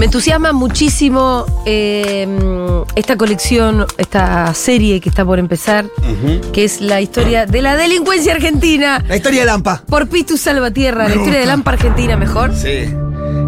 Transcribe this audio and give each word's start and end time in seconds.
Me 0.00 0.06
entusiasma 0.06 0.52
muchísimo 0.54 1.44
eh, 1.66 2.26
esta 2.96 3.18
colección, 3.18 3.84
esta 3.98 4.54
serie 4.54 4.98
que 4.98 5.10
está 5.10 5.26
por 5.26 5.38
empezar, 5.38 5.84
que 6.54 6.64
es 6.64 6.80
la 6.80 7.02
historia 7.02 7.44
de 7.44 7.60
la 7.60 7.76
delincuencia 7.76 8.32
argentina 8.32 9.04
La 9.06 9.16
historia 9.16 9.40
de 9.40 9.46
Lampa. 9.46 9.82
por 9.86 10.08
Pitu 10.08 10.38
Salvatierra, 10.38 11.06
la 11.06 11.16
historia 11.16 11.40
de 11.40 11.44
Lampa 11.44 11.72
Argentina 11.72 12.16
mejor. 12.16 12.56
Sí. 12.56 12.88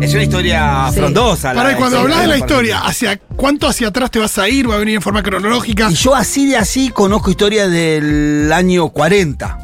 Es 0.02 0.12
una 0.12 0.22
historia 0.24 0.88
Sí. 0.92 0.98
frondosa. 0.98 1.54
Para, 1.54 1.72
y 1.72 1.76
cuando 1.76 2.00
hablas 2.00 2.20
de 2.20 2.26
la 2.26 2.36
historia, 2.36 2.80
¿hacia 2.80 3.16
cuánto 3.34 3.66
hacia 3.66 3.88
atrás 3.88 4.10
te 4.10 4.18
vas 4.18 4.36
a 4.36 4.46
ir? 4.46 4.68
¿Va 4.68 4.74
a 4.74 4.78
venir 4.78 4.96
en 4.96 5.02
forma 5.02 5.22
cronológica? 5.22 5.90
Y 5.90 5.94
yo 5.94 6.14
así 6.14 6.46
de 6.50 6.58
así 6.58 6.90
conozco 6.90 7.30
historia 7.30 7.66
del 7.66 8.52
año 8.52 8.90
40 8.90 9.61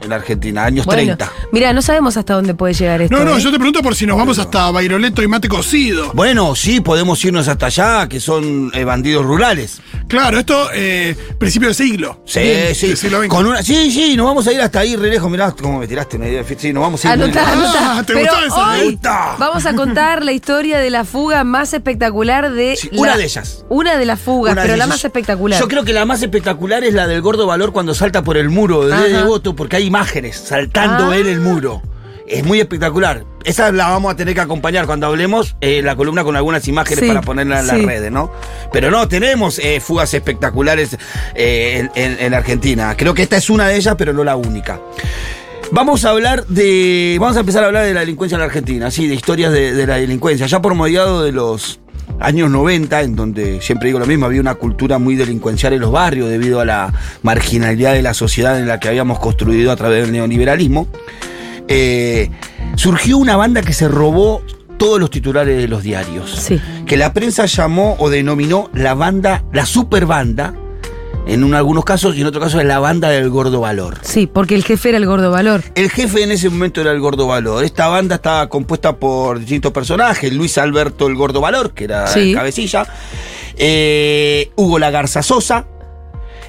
en 0.00 0.12
Argentina, 0.12 0.64
años 0.64 0.86
Bueno, 0.86 1.02
30. 1.16 1.32
mira, 1.52 1.72
no 1.72 1.82
sabemos 1.82 2.16
hasta 2.16 2.34
dónde 2.34 2.54
puede 2.54 2.74
llegar 2.74 3.02
esto. 3.02 3.16
No, 3.16 3.24
no, 3.24 3.36
¿eh? 3.36 3.40
yo 3.40 3.50
te 3.50 3.56
pregunto 3.56 3.82
por 3.82 3.94
si 3.96 4.06
nos 4.06 4.16
vamos 4.16 4.38
hasta 4.38 4.70
Bairoleto 4.70 5.22
y 5.22 5.28
Mate 5.28 5.48
Cocido. 5.48 6.12
Bueno, 6.14 6.54
sí, 6.54 6.80
podemos 6.80 7.24
irnos 7.24 7.48
hasta 7.48 7.66
allá, 7.66 8.08
que 8.08 8.20
son 8.20 8.70
eh, 8.74 8.84
bandidos 8.84 9.24
rurales. 9.24 9.80
Claro, 10.08 10.38
esto, 10.38 10.68
eh, 10.74 11.16
principio 11.38 11.68
de 11.68 11.74
siglo. 11.74 12.20
Sí, 12.24 12.40
Bien, 12.40 12.74
sí. 12.74 12.96
siglo. 12.96 13.20
Con 13.28 13.46
una, 13.46 13.62
sí, 13.62 13.90
sí, 13.90 14.16
nos 14.16 14.26
vamos 14.26 14.46
a 14.46 14.52
ir 14.52 14.60
hasta 14.60 14.80
ahí, 14.80 14.94
re 14.96 15.10
lejos. 15.10 15.30
Mirá 15.30 15.50
cómo 15.52 15.80
me 15.80 15.86
tiraste 15.88 16.16
una 16.16 16.28
idea. 16.28 16.44
Sí, 16.56 16.72
nos 16.72 16.82
vamos 16.82 17.04
a 17.04 17.08
ir. 17.08 17.22
Anotá, 17.22 17.40
lejos. 17.50 17.64
anotá. 17.74 17.98
Ah, 17.98 18.02
¿te 18.04 18.12
Pero 18.14 18.32
gustó 18.32 18.46
esa? 18.46 18.66
Me 18.72 18.80
hoy 18.82 18.90
gusta. 18.92 19.34
vamos 19.38 19.66
a 19.66 19.74
contar 19.74 20.24
la 20.24 20.32
historia 20.32 20.78
de 20.78 20.90
la 20.90 21.04
fuga 21.04 21.42
más 21.44 21.72
espectacular 21.74 22.52
de. 22.52 22.76
Sí, 22.76 22.88
la- 22.92 23.00
una 23.00 23.16
de 23.16 23.24
ellas. 23.24 23.64
Una 23.68 23.96
de 23.96 24.04
las 24.06 24.20
fugas, 24.20 24.52
Una 24.52 24.62
de 24.62 24.66
pero 24.68 24.76
la 24.76 24.84
ellas. 24.84 24.96
más 24.96 25.04
espectacular. 25.04 25.60
Yo 25.60 25.68
creo 25.68 25.84
que 25.84 25.92
la 25.92 26.04
más 26.04 26.22
espectacular 26.22 26.84
es 26.84 26.94
la 26.94 27.06
del 27.06 27.20
gordo 27.22 27.46
valor 27.46 27.72
cuando 27.72 27.94
salta 27.94 28.22
por 28.22 28.36
el 28.36 28.48
muro 28.50 28.86
de 28.86 29.08
devoto, 29.08 29.56
porque 29.56 29.76
hay 29.76 29.85
imágenes 29.86 30.36
saltando 30.36 31.10
Ah. 31.10 31.16
en 31.16 31.26
el 31.26 31.40
muro. 31.40 31.80
Es 32.28 32.44
muy 32.44 32.58
espectacular. 32.58 33.24
Esa 33.44 33.70
la 33.70 33.88
vamos 33.88 34.12
a 34.12 34.16
tener 34.16 34.34
que 34.34 34.40
acompañar 34.40 34.84
cuando 34.86 35.06
hablemos 35.06 35.54
eh, 35.60 35.80
la 35.80 35.94
columna 35.94 36.24
con 36.24 36.34
algunas 36.34 36.66
imágenes 36.66 36.98
Sí, 36.98 37.06
para 37.06 37.20
ponerla 37.22 37.60
en 37.60 37.66
las 37.68 37.76
sí. 37.78 37.86
redes, 37.86 38.10
¿no? 38.10 38.32
Pero 38.72 38.90
no, 38.90 39.06
tenemos 39.06 39.60
eh, 39.60 39.78
fugas 39.80 40.12
espectaculares 40.12 40.98
eh, 41.36 41.88
en, 41.94 42.02
en- 42.02 42.18
en 42.20 42.34
Argentina. 42.34 42.96
Creo 42.96 43.14
que 43.14 43.22
esta 43.22 43.36
es 43.36 43.48
una 43.48 43.68
de 43.68 43.76
ellas, 43.76 43.94
pero 43.96 44.12
no 44.12 44.24
la 44.24 44.34
única. 44.34 44.80
Vamos 45.70 46.04
a 46.04 46.10
hablar 46.10 46.46
de. 46.46 47.16
Vamos 47.20 47.36
a 47.36 47.40
empezar 47.40 47.62
a 47.62 47.66
hablar 47.68 47.84
de 47.84 47.94
la 47.94 48.00
delincuencia 48.00 48.34
en 48.36 48.40
la 48.40 48.46
Argentina, 48.46 48.90
sí, 48.90 49.06
de 49.08 49.14
historias 49.14 49.52
de, 49.52 49.72
de 49.72 49.86
la 49.86 49.96
delincuencia. 49.96 50.46
Ya 50.46 50.60
por 50.60 50.74
mediado 50.74 51.22
de 51.22 51.30
los 51.32 51.78
años 52.20 52.50
90, 52.50 53.02
en 53.02 53.16
donde 53.16 53.60
siempre 53.60 53.88
digo 53.88 53.98
lo 53.98 54.06
mismo, 54.06 54.26
había 54.26 54.40
una 54.40 54.54
cultura 54.54 54.98
muy 54.98 55.16
delincuencial 55.16 55.72
en 55.72 55.80
los 55.80 55.90
barrios 55.92 56.28
debido 56.28 56.60
a 56.60 56.64
la 56.64 56.92
marginalidad 57.22 57.92
de 57.92 58.02
la 58.02 58.14
sociedad 58.14 58.58
en 58.58 58.68
la 58.68 58.80
que 58.80 58.88
habíamos 58.88 59.18
construido 59.18 59.70
a 59.70 59.76
través 59.76 60.02
del 60.02 60.12
neoliberalismo. 60.12 60.88
eh, 61.68 62.30
surgió 62.76 63.18
una 63.18 63.36
banda 63.36 63.62
que 63.62 63.72
se 63.72 63.88
robó 63.88 64.42
todos 64.78 65.00
los 65.00 65.10
titulares 65.10 65.56
de 65.56 65.68
los 65.68 65.82
diarios. 65.82 66.30
Sí. 66.30 66.60
Que 66.86 66.96
la 66.96 67.12
prensa 67.12 67.46
llamó 67.46 67.96
o 67.98 68.10
denominó 68.10 68.70
la 68.74 68.94
banda, 68.94 69.42
la 69.52 69.66
super 69.66 70.06
banda, 70.06 70.54
en 71.26 71.42
un- 71.44 71.54
algunos 71.54 71.84
casos, 71.84 72.16
y 72.16 72.20
en 72.20 72.26
otros 72.28 72.44
casos 72.44 72.64
la 72.64 72.78
banda 72.78 73.08
del 73.10 73.28
gordo 73.30 73.60
valor. 73.60 73.98
Sí, 74.02 74.26
porque 74.26 74.54
el 74.54 74.64
jefe 74.64 74.90
era 74.90 74.98
el 74.98 75.06
gordo 75.06 75.30
valor. 75.30 75.62
El 75.74 75.90
jefe 75.90 76.22
en 76.22 76.30
ese 76.32 76.48
momento 76.48 76.80
era 76.80 76.92
el 76.92 77.00
Gordo 77.00 77.26
Valor. 77.26 77.64
Esta 77.64 77.88
banda 77.88 78.14
estaba 78.16 78.48
compuesta 78.48 78.96
por 78.96 79.38
distintos 79.40 79.72
personajes. 79.72 80.32
Luis 80.32 80.56
Alberto 80.58 81.06
el 81.08 81.14
Gordo 81.16 81.40
Valor, 81.40 81.72
que 81.74 81.84
era 81.84 82.06
Sí. 82.06 82.30
el 82.30 82.34
cabecilla. 82.36 82.86
eh, 83.58 84.50
Hugo 84.56 84.78
La 84.78 84.90
Garza 84.90 85.22
Sosa. 85.22 85.66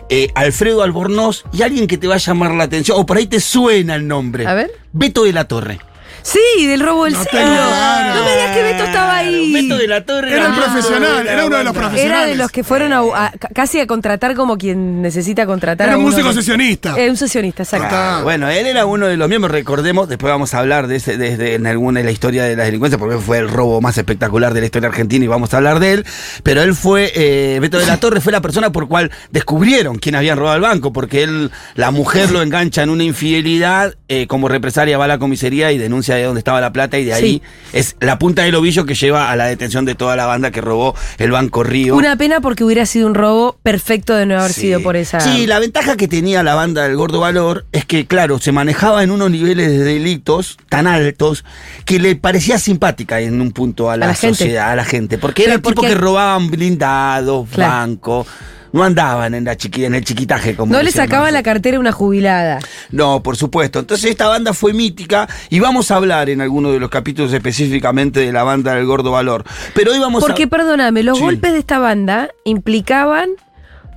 eh, 0.09 0.29
Alfredo 0.35 0.83
Albornoz 0.83 1.43
y 1.51 1.63
alguien 1.63 1.85
que 1.85 1.97
te 1.97 2.07
va 2.07 2.15
a 2.15 2.17
llamar 2.17 2.51
la 2.53 2.63
atención, 2.63 2.97
o 2.97 3.05
por 3.05 3.17
ahí 3.17 3.27
te 3.27 3.41
suena 3.41 3.95
el 3.95 4.07
nombre. 4.07 4.47
A 4.47 4.53
ver. 4.53 4.71
Beto 4.93 5.23
de 5.25 5.33
la 5.33 5.49
Torre. 5.49 5.79
Sí, 6.27 6.65
del 6.67 6.81
robo 6.81 7.05
del 7.05 7.13
No 7.13 7.23
siglo. 7.23 7.39
No 7.39 8.23
me 8.25 8.31
digas 8.31 8.51
que 8.53 8.63
Beto 8.63 8.83
estaba 8.83 9.15
ahí. 9.17 9.53
Beto 9.53 9.77
de 9.77 9.87
la 9.87 10.03
Torre 10.03 10.33
Era 10.33 10.47
el 10.47 10.53
profesional, 10.53 11.25
era 11.27 11.45
uno 11.45 11.57
de 11.57 11.63
los 11.63 11.73
profesionales. 11.73 12.05
Era 12.17 12.25
de 12.25 12.35
los 12.35 12.51
que 12.51 12.63
fueron 12.65 12.91
a, 12.91 12.99
a- 12.99 13.31
ca- 13.31 13.47
casi 13.55 13.79
a 13.79 13.87
contratar 13.87 14.35
como 14.35 14.57
quien 14.57 15.01
necesita 15.01 15.45
contratar 15.45 15.87
Era 15.87 15.97
un 15.97 16.03
músico 16.03 16.33
sesionista. 16.33 16.95
Era 16.97 17.09
un 17.09 17.15
sesionista, 17.17 17.63
exacto. 17.63 17.87
Claro, 17.87 18.23
bueno, 18.23 18.49
él 18.49 18.67
era 18.67 18.85
uno 18.85 19.07
de 19.07 19.15
los 19.15 19.29
miembros, 19.29 19.51
recordemos, 19.53 20.09
después 20.09 20.29
vamos 20.29 20.53
a 20.53 20.59
hablar 20.59 20.87
de 20.87 20.97
ese, 20.97 21.17
de- 21.17 21.37
de- 21.37 21.55
en 21.55 21.65
alguna 21.65 22.01
de 22.01 22.05
la 22.05 22.11
historia 22.11 22.43
de 22.43 22.57
la 22.57 22.65
delincuencia, 22.65 22.97
porque 22.99 23.17
fue 23.19 23.37
el 23.37 23.47
robo 23.47 23.79
más 23.79 23.97
espectacular 23.97 24.53
de 24.53 24.59
la 24.59 24.65
historia 24.65 24.89
argentina 24.89 25.23
y 25.23 25.27
vamos 25.29 25.53
a 25.53 25.57
hablar 25.57 25.79
de 25.79 25.93
él, 25.93 26.05
pero 26.43 26.61
él 26.61 26.73
fue, 26.75 27.09
eh, 27.15 27.57
Beto 27.61 27.79
de 27.79 27.85
la 27.85 27.97
Torre 28.01 28.19
fue 28.19 28.33
la 28.33 28.41
persona 28.41 28.69
por 28.71 28.89
cual 28.89 29.11
descubrieron 29.31 29.97
quién 29.97 30.15
habían 30.15 30.37
robado 30.37 30.57
el 30.57 30.61
banco, 30.61 30.91
porque 30.91 31.23
él, 31.23 31.51
la 31.75 31.91
mujer 31.91 32.31
lo 32.31 32.41
engancha 32.41 32.83
en 32.83 32.89
una 32.89 33.03
infidelidad, 33.05 33.95
eh, 34.09 34.27
como 34.27 34.49
represalia 34.49 34.97
va 34.97 35.05
a 35.05 35.07
la 35.07 35.19
comisaría 35.19 35.71
y 35.71 35.77
denuncia 35.77 36.16
de 36.17 36.23
dónde 36.25 36.39
estaba 36.39 36.59
la 36.61 36.71
plata 36.73 36.97
y 36.99 37.05
de 37.05 37.13
ahí 37.13 37.21
Sí. 37.23 37.41
es 37.73 37.95
la 37.99 38.19
punta 38.19 38.43
del 38.43 38.55
ovillo 38.55 38.85
que 38.85 38.93
lleva 38.95 39.31
a 39.31 39.35
la 39.35 39.45
detención 39.45 39.85
de 39.85 39.95
toda 39.95 40.15
la 40.15 40.25
banda 40.25 40.51
que 40.51 40.61
robó 40.61 40.95
el 41.17 41.31
Banco 41.31 41.63
Río. 41.63 41.95
Una 41.95 42.15
pena 42.17 42.41
porque 42.41 42.63
hubiera 42.63 42.85
sido 42.85 43.07
un 43.07 43.15
robo 43.15 43.57
perfecto 43.63 44.13
de 44.15 44.25
no 44.25 44.37
haber 44.39 44.53
Sí. 44.53 44.61
sido 44.61 44.81
por 44.81 44.95
esa. 44.95 45.19
Sí, 45.19 45.47
la 45.47 45.59
ventaja 45.59 45.95
que 45.97 46.07
tenía 46.07 46.43
la 46.43 46.55
banda 46.55 46.83
del 46.83 46.95
Gordo 46.97 47.19
Valor 47.19 47.65
es 47.71 47.85
que, 47.85 48.05
claro, 48.07 48.39
se 48.39 48.51
manejaba 48.51 49.03
en 49.03 49.11
unos 49.11 49.31
niveles 49.31 49.69
de 49.69 49.79
delitos 49.83 50.57
tan 50.69 50.87
altos 50.87 51.45
que 51.85 51.99
le 51.99 52.15
parecía 52.15 52.57
simpática 52.59 53.19
en 53.21 53.39
un 53.41 53.51
punto 53.51 53.89
a 53.91 53.97
la, 53.97 54.07
la 54.07 54.13
gente. 54.15 54.37
sociedad, 54.37 54.71
a 54.71 54.75
la 54.75 54.85
gente. 54.85 55.17
Porque 55.17 55.43
Pero 55.43 55.53
eran 55.53 55.61
tipos 55.61 55.73
porque- 55.75 55.89
que 55.89 55.95
robaban 55.95 56.49
blindados, 56.49 57.47
Claro. 57.49 57.71
bancos. 57.73 58.27
No 58.73 58.83
andaban 58.83 59.33
en, 59.33 59.45
la 59.45 59.55
chiqui, 59.55 59.85
en 59.85 59.95
el 59.95 60.03
chiquitaje 60.03 60.55
como 60.55 60.73
no 60.73 60.81
le 60.83 60.91
sacaba 60.91 61.25
la 61.25 61.31
nosotros. 61.39 61.43
cartera 61.43 61.79
una 61.79 61.91
jubilada. 61.91 62.59
No, 62.91 63.23
por 63.23 63.37
supuesto. 63.37 63.79
Entonces 63.79 64.09
esta 64.11 64.27
banda 64.27 64.53
fue 64.53 64.73
mítica 64.73 65.27
y 65.49 65.59
vamos 65.59 65.89
a 65.91 65.95
hablar 65.95 66.29
en 66.29 66.41
alguno 66.41 66.71
de 66.71 66.79
los 66.79 66.89
capítulos 66.89 67.31
específicamente 67.33 68.19
de 68.19 68.31
la 68.31 68.43
banda 68.43 68.75
del 68.75 68.85
Gordo 68.85 69.11
Valor. 69.11 69.43
Pero 69.73 69.91
hoy 69.91 69.99
vamos 69.99 70.23
Porque, 70.23 70.43
a... 70.43 70.47
perdóname, 70.47 71.03
los 71.03 71.17
Sí. 71.17 71.23
golpes 71.23 71.51
de 71.53 71.59
esta 71.59 71.79
banda 71.79 72.29
implicaban. 72.43 73.29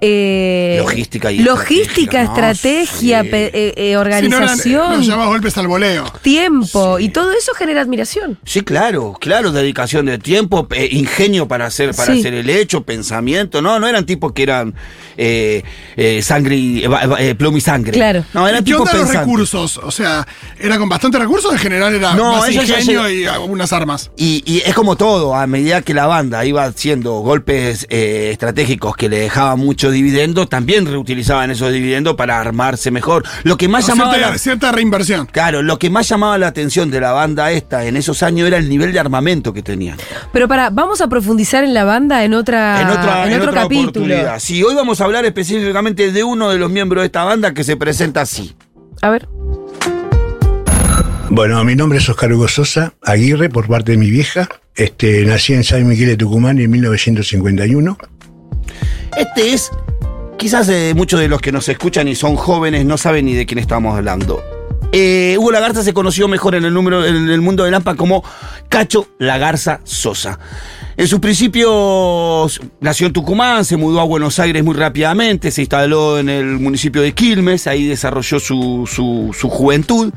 Eh, 0.00 0.76
Logística 0.80 1.30
y 1.30 1.40
logística, 1.40 2.22
estrategia, 2.22 2.50
estrategia, 2.50 3.18
¿no? 3.18 3.24
Sí. 3.24 3.30
pe- 3.30 3.50
eh, 3.54 3.74
Si 3.76 3.82
no 3.82 4.00
eran- 4.00 4.00
organización, 4.00 5.06
Nos 5.06 5.26
golpes 5.26 5.58
al 5.58 5.68
voleo. 5.68 6.04
tiempo, 6.22 6.98
y 6.98 7.08
todo 7.10 7.32
eso 7.32 7.52
genera 7.54 7.80
admiración. 7.82 8.38
Sí, 8.44 8.62
claro, 8.62 9.16
claro, 9.20 9.52
dedicación 9.52 10.06
de 10.06 10.18
tiempo, 10.18 10.66
eh, 10.74 10.88
ingenio 10.90 11.46
para 11.48 11.66
hacer, 11.66 11.94
para 11.94 12.12
Sí. 12.12 12.20
hacer 12.20 12.34
el 12.34 12.48
hecho, 12.50 12.82
pensamiento, 12.82 13.60
no, 13.62 13.78
no 13.78 13.86
eran 13.86 14.06
tipos 14.06 14.32
que 14.32 14.42
eran 14.42 14.74
eh, 15.16 15.62
eh, 15.96 16.22
sangre 16.22 16.56
y 16.56 16.84
eh, 16.84 16.88
eh, 17.18 17.34
plomo 17.34 17.56
y 17.58 17.60
sangre. 17.60 17.92
Claro. 17.92 18.24
No, 18.32 18.48
eran 18.48 18.62
¿Y 18.62 18.64
¿Qué 18.64 18.72
tipos 18.72 18.88
onda 18.90 19.02
los 19.04 19.12
recursos? 19.14 19.76
O 19.78 19.90
sea, 19.90 20.26
¿era 20.58 20.78
con 20.78 20.88
bastantes 20.88 21.20
recursos? 21.20 21.52
En 21.52 21.58
general 21.58 21.94
era 21.94 22.14
No, 22.14 22.38
más 22.38 22.50
ingenio 22.50 23.08
y 23.10 23.26
algunas 23.26 23.72
armas. 23.74 24.10
Y, 24.16 24.42
y 24.46 24.62
es 24.64 24.74
como 24.74 24.96
todo, 24.96 25.34
a 25.34 25.46
medida 25.46 25.82
que 25.82 25.92
la 25.92 26.06
banda 26.06 26.42
iba 26.46 26.64
haciendo 26.64 27.18
golpes 27.20 27.86
eh, 27.90 28.30
estratégicos 28.32 28.96
que 28.96 29.08
le 29.10 29.18
dejaban 29.18 29.58
mucho 29.58 29.89
dividendo, 29.90 30.46
también 30.46 30.86
reutilizaban 30.86 31.50
esos 31.50 31.72
dividendos 31.72 32.14
para 32.16 32.40
armarse 32.40 32.90
mejor. 32.90 33.24
Lo 33.44 33.56
que 33.56 33.68
más 33.68 33.86
llamaba 33.86 34.12
cierta, 34.14 34.30
la- 34.32 34.38
cierta 34.38 34.72
reinversión. 34.72 35.26
Claro, 35.26 35.62
lo 35.62 35.78
que 35.78 35.90
más 35.90 36.08
llamaba 36.08 36.38
la 36.38 36.48
atención 36.48 36.90
de 36.90 37.00
la 37.00 37.12
banda 37.12 37.50
esta 37.52 37.84
en 37.86 37.96
esos 37.96 38.22
años 38.22 38.46
era 38.48 38.56
el 38.56 38.68
nivel 38.68 38.92
de 38.92 39.00
armamento 39.00 39.52
que 39.52 39.62
tenían. 39.62 39.96
Pero 40.32 40.48
para, 40.48 40.70
vamos 40.70 41.00
a 41.00 41.08
profundizar 41.08 41.64
en 41.64 41.74
la 41.74 41.84
banda 41.84 42.24
en 42.24 42.34
otra, 42.34 42.80
en 42.82 42.88
otra, 42.88 43.26
en 43.26 43.32
en 43.32 43.38
otro 43.38 43.50
otra 43.50 43.62
capítulo. 43.62 44.14
Sí, 44.38 44.62
hoy 44.62 44.74
vamos 44.74 45.00
a 45.00 45.04
hablar 45.04 45.24
específicamente 45.24 46.12
de 46.12 46.24
uno 46.24 46.50
de 46.50 46.58
los 46.58 46.70
miembros 46.70 47.02
de 47.02 47.06
esta 47.06 47.24
banda 47.24 47.52
que 47.54 47.64
se 47.64 47.76
presenta 47.76 48.22
así. 48.22 48.54
A 49.02 49.10
ver. 49.10 49.28
Bueno, 51.32 51.62
mi 51.64 51.76
nombre 51.76 51.98
es 51.98 52.08
Oscar 52.08 52.32
Hugo 52.32 52.48
Sosa 52.48 52.94
Aguirre 53.02 53.48
por 53.48 53.68
parte 53.68 53.92
de 53.92 53.98
mi 53.98 54.10
vieja. 54.10 54.48
Este, 54.74 55.24
nací 55.24 55.52
en 55.52 55.62
San 55.62 55.86
Miguel 55.86 56.08
de 56.08 56.16
Tucumán 56.16 56.58
en 56.58 56.70
1951. 56.70 57.96
Este 59.16 59.52
es, 59.52 59.70
quizás 60.38 60.68
eh, 60.68 60.92
muchos 60.94 61.20
de 61.20 61.28
los 61.28 61.40
que 61.40 61.52
nos 61.52 61.68
escuchan 61.68 62.08
y 62.08 62.14
son 62.14 62.36
jóvenes 62.36 62.84
no 62.84 62.96
saben 62.98 63.26
ni 63.26 63.34
de 63.34 63.46
quién 63.46 63.58
estamos 63.58 63.96
hablando. 63.96 64.42
Eh, 64.92 65.36
Hugo 65.38 65.52
Lagarza 65.52 65.84
se 65.84 65.92
conoció 65.92 66.26
mejor 66.26 66.56
en 66.56 66.64
el, 66.64 66.74
número, 66.74 67.04
en 67.04 67.28
el 67.28 67.40
mundo 67.40 67.64
de 67.64 67.70
Lampa 67.70 67.94
como 67.94 68.24
Cacho 68.68 69.06
Lagarza 69.18 69.80
Sosa. 69.84 70.38
En 71.00 71.08
sus 71.08 71.18
principios 71.18 72.60
nació 72.78 73.06
en 73.06 73.14
Tucumán, 73.14 73.64
se 73.64 73.78
mudó 73.78 74.02
a 74.02 74.04
Buenos 74.04 74.38
Aires 74.38 74.62
muy 74.62 74.74
rápidamente, 74.74 75.50
se 75.50 75.62
instaló 75.62 76.18
en 76.18 76.28
el 76.28 76.58
municipio 76.58 77.00
de 77.00 77.12
Quilmes, 77.12 77.66
ahí 77.66 77.86
desarrolló 77.86 78.38
su, 78.38 78.86
juventud. 79.48 80.12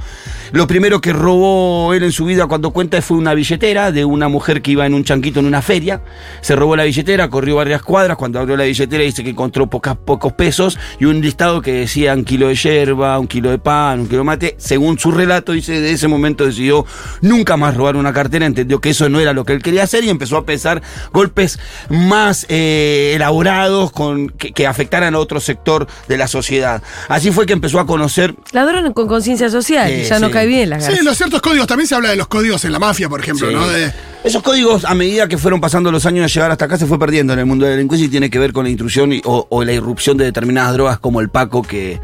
Lo 0.51 0.67
primero 0.67 0.99
que 0.99 1.13
robó 1.13 1.93
él 1.93 2.03
en 2.03 2.11
su 2.11 2.25
vida 2.25 2.47
cuando 2.47 2.71
cuenta 2.71 3.01
fue 3.01 3.15
una 3.15 3.33
billetera 3.33 3.93
de 3.93 4.03
una 4.03 4.27
mujer 4.27 4.61
que 4.61 4.71
iba 4.71 4.85
en 4.85 4.93
un 4.93 5.05
chanquito 5.05 5.39
en 5.39 5.45
una 5.45 5.61
feria. 5.61 6.01
Se 6.41 6.53
robó 6.53 6.75
la 6.75 6.83
billetera, 6.83 7.29
corrió 7.29 7.55
varias 7.55 7.81
cuadras, 7.81 8.17
cuando 8.17 8.41
abrió 8.41 8.57
la 8.57 8.65
billetera 8.65 9.05
dice 9.05 9.23
que 9.23 9.29
encontró 9.29 9.69
pocos 9.69 10.33
pesos 10.33 10.77
y 10.99 11.05
un 11.05 11.21
listado 11.21 11.61
que 11.61 11.71
decía 11.71 12.13
un 12.13 12.25
kilo 12.25 12.49
de 12.49 12.55
yerba, 12.55 13.17
un 13.19 13.27
kilo 13.27 13.51
de 13.51 13.57
pan, 13.57 14.01
un 14.01 14.07
kilo 14.07 14.17
de 14.17 14.25
mate. 14.25 14.55
Según 14.57 14.99
su 14.99 15.13
relato, 15.13 15.53
dice, 15.53 15.79
de 15.79 15.91
ese 15.91 16.09
momento 16.09 16.45
decidió 16.45 16.85
nunca 17.21 17.55
más 17.55 17.73
robar 17.73 17.95
una 17.95 18.11
cartera, 18.11 18.45
entendió 18.45 18.81
que 18.81 18.89
eso 18.89 19.07
no 19.07 19.21
era 19.21 19.31
lo 19.31 19.45
que 19.45 19.53
él 19.53 19.63
quería 19.63 19.83
hacer 19.83 20.03
y 20.03 20.09
empezó 20.09 20.35
a 20.35 20.45
pensar 20.45 20.72
golpes 21.11 21.59
más 21.89 22.45
eh, 22.49 23.13
elaborados 23.15 23.91
con, 23.91 24.29
que, 24.29 24.51
que 24.51 24.67
afectaran 24.67 25.15
a 25.15 25.19
otro 25.19 25.39
sector 25.39 25.87
de 26.07 26.17
la 26.17 26.27
sociedad. 26.27 26.81
Así 27.09 27.31
fue 27.31 27.45
que 27.45 27.53
empezó 27.53 27.79
a 27.79 27.85
conocer 27.85 28.35
Ladrón 28.51 28.93
con 28.93 29.07
conciencia 29.07 29.49
social, 29.49 29.91
ya 30.03 30.19
no 30.19 30.31
cae 30.31 30.47
bien 30.47 30.69
la 30.69 30.79
Sí, 30.81 30.93
los 31.03 31.17
ciertos 31.17 31.41
códigos, 31.41 31.67
también 31.67 31.87
se 31.87 31.95
habla 31.95 32.09
de 32.09 32.15
los 32.15 32.27
códigos 32.27 32.63
en 32.65 32.71
la 32.71 32.79
mafia, 32.79 33.09
por 33.09 33.19
ejemplo, 33.19 33.47
Sí. 33.49 33.53
¿no? 33.53 33.67
De- 33.67 33.91
Esos 34.23 34.41
códigos, 34.41 34.85
a 34.85 34.93
medida 34.95 35.27
que 35.27 35.37
fueron 35.37 35.59
pasando 35.59 35.91
los 35.91 36.05
años 36.05 36.23
de 36.25 36.33
llegar 36.33 36.49
hasta 36.49 36.65
acá, 36.65 36.77
se 36.77 36.85
fue 36.85 36.97
perdiendo 36.97 37.33
en 37.33 37.39
el 37.39 37.45
mundo 37.45 37.65
de 37.65 37.71
la 37.71 37.75
delincuencia 37.75 38.05
y 38.07 38.09
tiene 38.09 38.29
que 38.29 38.39
ver 38.39 38.53
con 38.53 38.63
la 38.63 38.69
intrusión 38.69 39.11
y- 39.11 39.21
o, 39.25 39.47
o 39.49 39.63
la 39.65 39.73
irrupción 39.73 40.15
de 40.17 40.23
determinadas 40.25 40.73
drogas 40.73 40.97
como 40.99 41.19
el 41.19 41.27
Paco 41.29 41.61
que 41.61 41.99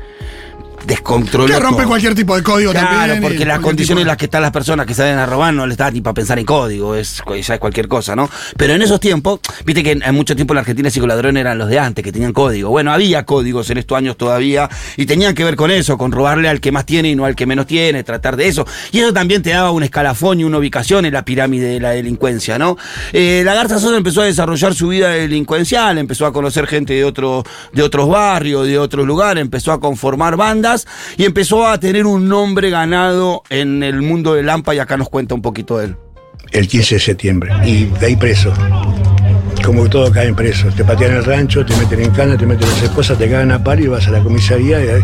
descontroló. 0.89 1.47
que 1.47 1.59
rompe 1.59 1.77
todo. 1.83 1.87
cualquier 1.89 2.15
tipo 2.15 2.35
de 2.35 2.43
código 2.43 2.71
Claro, 2.71 2.89
también. 2.89 3.17
y 3.17 3.21
porque 3.21 3.45
las 3.45 3.59
condiciones 3.59 4.01
en 4.01 4.07
las 4.07 4.17
que 4.17 4.25
están 4.25 4.41
las 4.41 4.51
personas 4.51 4.85
que 4.85 4.93
salen 4.93 5.17
a 5.17 5.25
robar 5.25 5.53
no 5.53 5.65
les 5.65 5.77
da 5.77 5.89
ni 5.91 6.01
para 6.01 6.13
pensar 6.13 6.37
en 6.39 6.45
código, 6.45 6.95
es, 6.95 7.21
ya 7.41 7.53
es 7.53 7.59
cualquier 7.59 7.87
cosa, 7.87 8.15
¿no? 8.15 8.29
Pero 8.57 8.73
en 8.73 8.81
esos 8.81 8.99
tiempos, 8.99 9.39
viste 9.65 9.83
que 9.83 9.91
en, 9.91 10.03
en 10.03 10.15
mucho 10.15 10.35
tiempo 10.35 10.53
en 10.53 10.55
la 10.55 10.61
Argentina 10.61 10.89
psicoladrones 10.89 11.41
eran 11.41 11.57
los 11.57 11.69
de 11.69 11.79
antes, 11.79 12.03
que 12.03 12.11
tenían 12.11 12.33
código. 12.33 12.69
Bueno, 12.69 12.91
había 12.91 13.25
códigos 13.25 13.69
en 13.69 13.77
estos 13.77 13.97
años 13.97 14.17
todavía 14.17 14.69
y 14.97 15.05
tenían 15.05 15.35
que 15.35 15.43
ver 15.43 15.55
con 15.55 15.71
eso, 15.71 15.97
con 15.97 16.11
robarle 16.11 16.49
al 16.49 16.59
que 16.59 16.71
más 16.71 16.85
tiene 16.85 17.09
y 17.09 17.15
no 17.15 17.25
al 17.25 17.35
que 17.35 17.45
menos 17.45 17.67
tiene, 17.67 18.03
tratar 18.03 18.35
de 18.35 18.47
eso. 18.47 18.65
Y 18.91 18.99
eso 18.99 19.13
también 19.13 19.41
te 19.43 19.51
daba 19.51 19.71
un 19.71 19.83
escalafón 19.83 20.39
y 20.39 20.43
una 20.43 20.57
ubicación 20.57 21.05
en 21.05 21.13
la 21.13 21.23
pirámide 21.23 21.67
de 21.69 21.79
la 21.79 21.91
delincuencia, 21.91 22.57
¿no? 22.57 22.77
Eh, 23.13 23.43
la 23.45 23.53
Garza 23.53 23.79
Sosa 23.79 23.95
empezó 23.97 24.21
a 24.21 24.25
desarrollar 24.25 24.73
su 24.73 24.87
vida 24.87 25.09
delincuencial, 25.09 25.97
empezó 25.97 26.25
a 26.25 26.33
conocer 26.33 26.65
gente 26.67 26.93
de, 26.93 27.03
otro, 27.05 27.43
de 27.73 27.83
otros 27.83 28.09
barrios, 28.09 28.65
de 28.65 28.79
otros 28.79 29.05
lugares, 29.05 29.41
empezó 29.41 29.71
a 29.71 29.79
conformar 29.79 30.35
bandas 30.35 30.78
y 31.17 31.25
empezó 31.25 31.67
a 31.67 31.79
tener 31.79 32.05
un 32.05 32.27
nombre 32.27 32.69
ganado 32.69 33.43
en 33.49 33.83
el 33.83 34.01
mundo 34.01 34.33
del 34.33 34.45
Lampa 34.45 34.75
y 34.75 34.79
acá 34.79 34.97
nos 34.97 35.09
cuenta 35.09 35.35
un 35.35 35.41
poquito 35.41 35.77
de 35.77 35.85
él. 35.85 35.95
el 36.51 36.67
15 36.67 36.95
de 36.95 37.01
septiembre. 37.01 37.51
Y 37.65 37.85
de 37.85 38.05
ahí 38.07 38.15
preso. 38.15 38.53
Como 39.63 39.83
que 39.83 39.89
todos 39.89 40.09
caen 40.11 40.35
presos. 40.35 40.73
Te 40.73 40.83
patean 40.83 41.15
el 41.15 41.23
rancho, 41.25 41.65
te 41.65 41.75
meten 41.75 42.01
en 42.01 42.11
cana, 42.11 42.37
te 42.37 42.45
meten 42.45 42.67
las 42.67 42.81
esposas, 42.81 43.17
te 43.17 43.29
cagan 43.29 43.51
a 43.51 43.63
palo 43.63 43.83
y 43.83 43.87
vas 43.87 44.07
a 44.07 44.11
la 44.11 44.19
comisaría. 44.19 44.77
ahí 44.77 45.03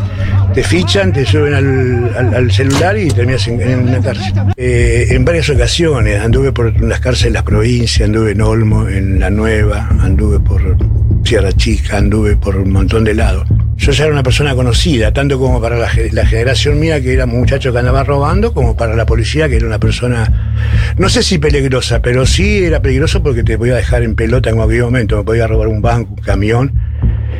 te 0.53 0.63
fichan, 0.63 1.11
te 1.11 1.25
suben 1.25 1.53
al 1.53 2.51
celular 2.51 2.97
y 2.97 3.09
terminas 3.09 3.45
en, 3.47 3.61
en 3.61 3.89
una 3.89 3.99
cárcel. 3.99 4.33
Eh, 4.55 5.07
en 5.09 5.25
varias 5.25 5.49
ocasiones 5.49 6.21
anduve 6.21 6.53
por 6.53 6.79
las 6.81 7.01
cárceles 7.01 7.33
de 7.33 7.37
las 7.37 7.43
provincias, 7.43 8.07
anduve 8.07 8.31
en 8.31 8.41
Olmo, 8.41 8.87
en 8.87 9.19
La 9.19 9.29
Nueva, 9.29 9.89
anduve 9.99 10.39
por 10.39 10.77
Sierra 11.25 11.51
Chica, 11.51 11.97
anduve 11.97 12.37
por 12.37 12.55
un 12.55 12.71
montón 12.71 13.03
de 13.03 13.13
lados. 13.15 13.45
Yo 13.77 13.91
ya 13.91 14.05
era 14.05 14.13
una 14.13 14.23
persona 14.23 14.55
conocida, 14.55 15.11
tanto 15.13 15.37
como 15.37 15.61
para 15.61 15.77
la, 15.77 15.89
ge- 15.89 16.09
la 16.11 16.25
generación 16.25 16.79
mía, 16.79 17.01
que 17.01 17.13
era 17.13 17.25
un 17.25 17.37
muchacho 17.39 17.71
que 17.73 17.79
andaba 17.79 18.03
robando, 18.03 18.53
como 18.53 18.75
para 18.77 18.95
la 18.95 19.05
policía, 19.05 19.49
que 19.49 19.57
era 19.57 19.67
una 19.67 19.79
persona, 19.79 20.93
no 20.97 21.09
sé 21.09 21.21
si 21.23 21.37
peligrosa, 21.39 22.01
pero 22.01 22.25
sí 22.25 22.63
era 22.63 22.81
peligroso 22.81 23.21
porque 23.21 23.43
te 23.43 23.57
podía 23.57 23.75
dejar 23.75 24.03
en 24.03 24.15
pelota 24.15 24.49
en 24.49 24.55
cualquier 24.55 24.83
momento, 24.83 25.17
me 25.17 25.23
podía 25.23 25.45
robar 25.47 25.67
un 25.67 25.81
banco, 25.81 26.13
un 26.17 26.23
camión. 26.23 26.71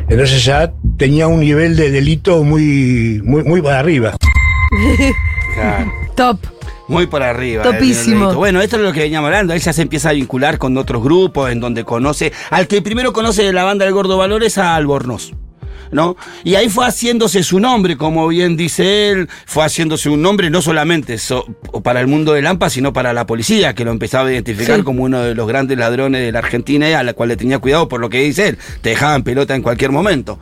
Entonces 0.08 0.44
ya 0.44 0.72
tenía 0.98 1.26
un 1.26 1.40
nivel 1.40 1.74
de 1.74 1.90
delito 1.90 2.44
muy, 2.44 3.20
muy, 3.24 3.42
muy 3.42 3.62
para 3.62 3.78
arriba. 3.80 4.14
Top. 6.16 6.38
Muy 6.88 7.06
por 7.08 7.22
arriba. 7.22 7.64
Topísimo. 7.64 8.14
el 8.14 8.20
delito. 8.20 8.38
Bueno, 8.38 8.60
esto 8.60 8.76
es 8.76 8.82
lo 8.82 8.92
que 8.92 9.00
veníamos 9.00 9.26
hablando. 9.28 9.54
Él 9.54 9.60
ya 9.60 9.72
se 9.72 9.82
empieza 9.82 10.10
a 10.10 10.12
vincular 10.12 10.58
con 10.58 10.76
otros 10.76 11.02
grupos 11.02 11.50
en 11.50 11.58
donde 11.60 11.82
conoce. 11.84 12.32
Al 12.50 12.68
que 12.68 12.80
primero 12.82 13.12
conoce 13.12 13.42
de 13.42 13.52
la 13.52 13.64
banda 13.64 13.84
del 13.84 13.94
Gordo 13.94 14.16
Valores 14.16 14.56
a 14.58 14.76
Albornoz. 14.76 15.32
¿No? 15.92 16.16
Y 16.44 16.54
ahí 16.56 16.68
fue 16.68 16.86
haciéndose 16.86 17.42
su 17.42 17.60
nombre, 17.60 17.96
como 17.96 18.26
bien 18.28 18.56
dice 18.56 19.10
él, 19.10 19.28
fue 19.46 19.64
haciéndose 19.64 20.08
un 20.08 20.20
nombre 20.22 20.50
no 20.50 20.60
solamente 20.62 21.18
so- 21.18 21.44
para 21.82 22.00
el 22.00 22.06
mundo 22.06 22.32
del 22.32 22.46
AMPA, 22.46 22.70
sino 22.70 22.92
para 22.92 23.12
la 23.12 23.26
policía, 23.26 23.74
que 23.74 23.84
lo 23.84 23.92
empezaba 23.92 24.28
a 24.28 24.32
identificar 24.32 24.78
Sí. 24.78 24.82
como 24.82 25.04
uno 25.04 25.20
de 25.22 25.34
los 25.34 25.46
grandes 25.46 25.78
ladrones 25.78 26.22
de 26.22 26.32
la 26.32 26.40
Argentina 26.40 26.88
y 26.88 26.92
a 26.92 27.02
la 27.02 27.12
cual 27.12 27.28
le 27.30 27.36
tenía 27.36 27.58
cuidado 27.58 27.88
por 27.88 28.00
lo 28.00 28.10
que 28.10 28.20
dice 28.20 28.48
él, 28.48 28.58
te 28.82 28.90
dejaban 28.90 29.22
pelota 29.22 29.54
en 29.54 29.62
cualquier 29.62 29.92
momento. 29.92 30.38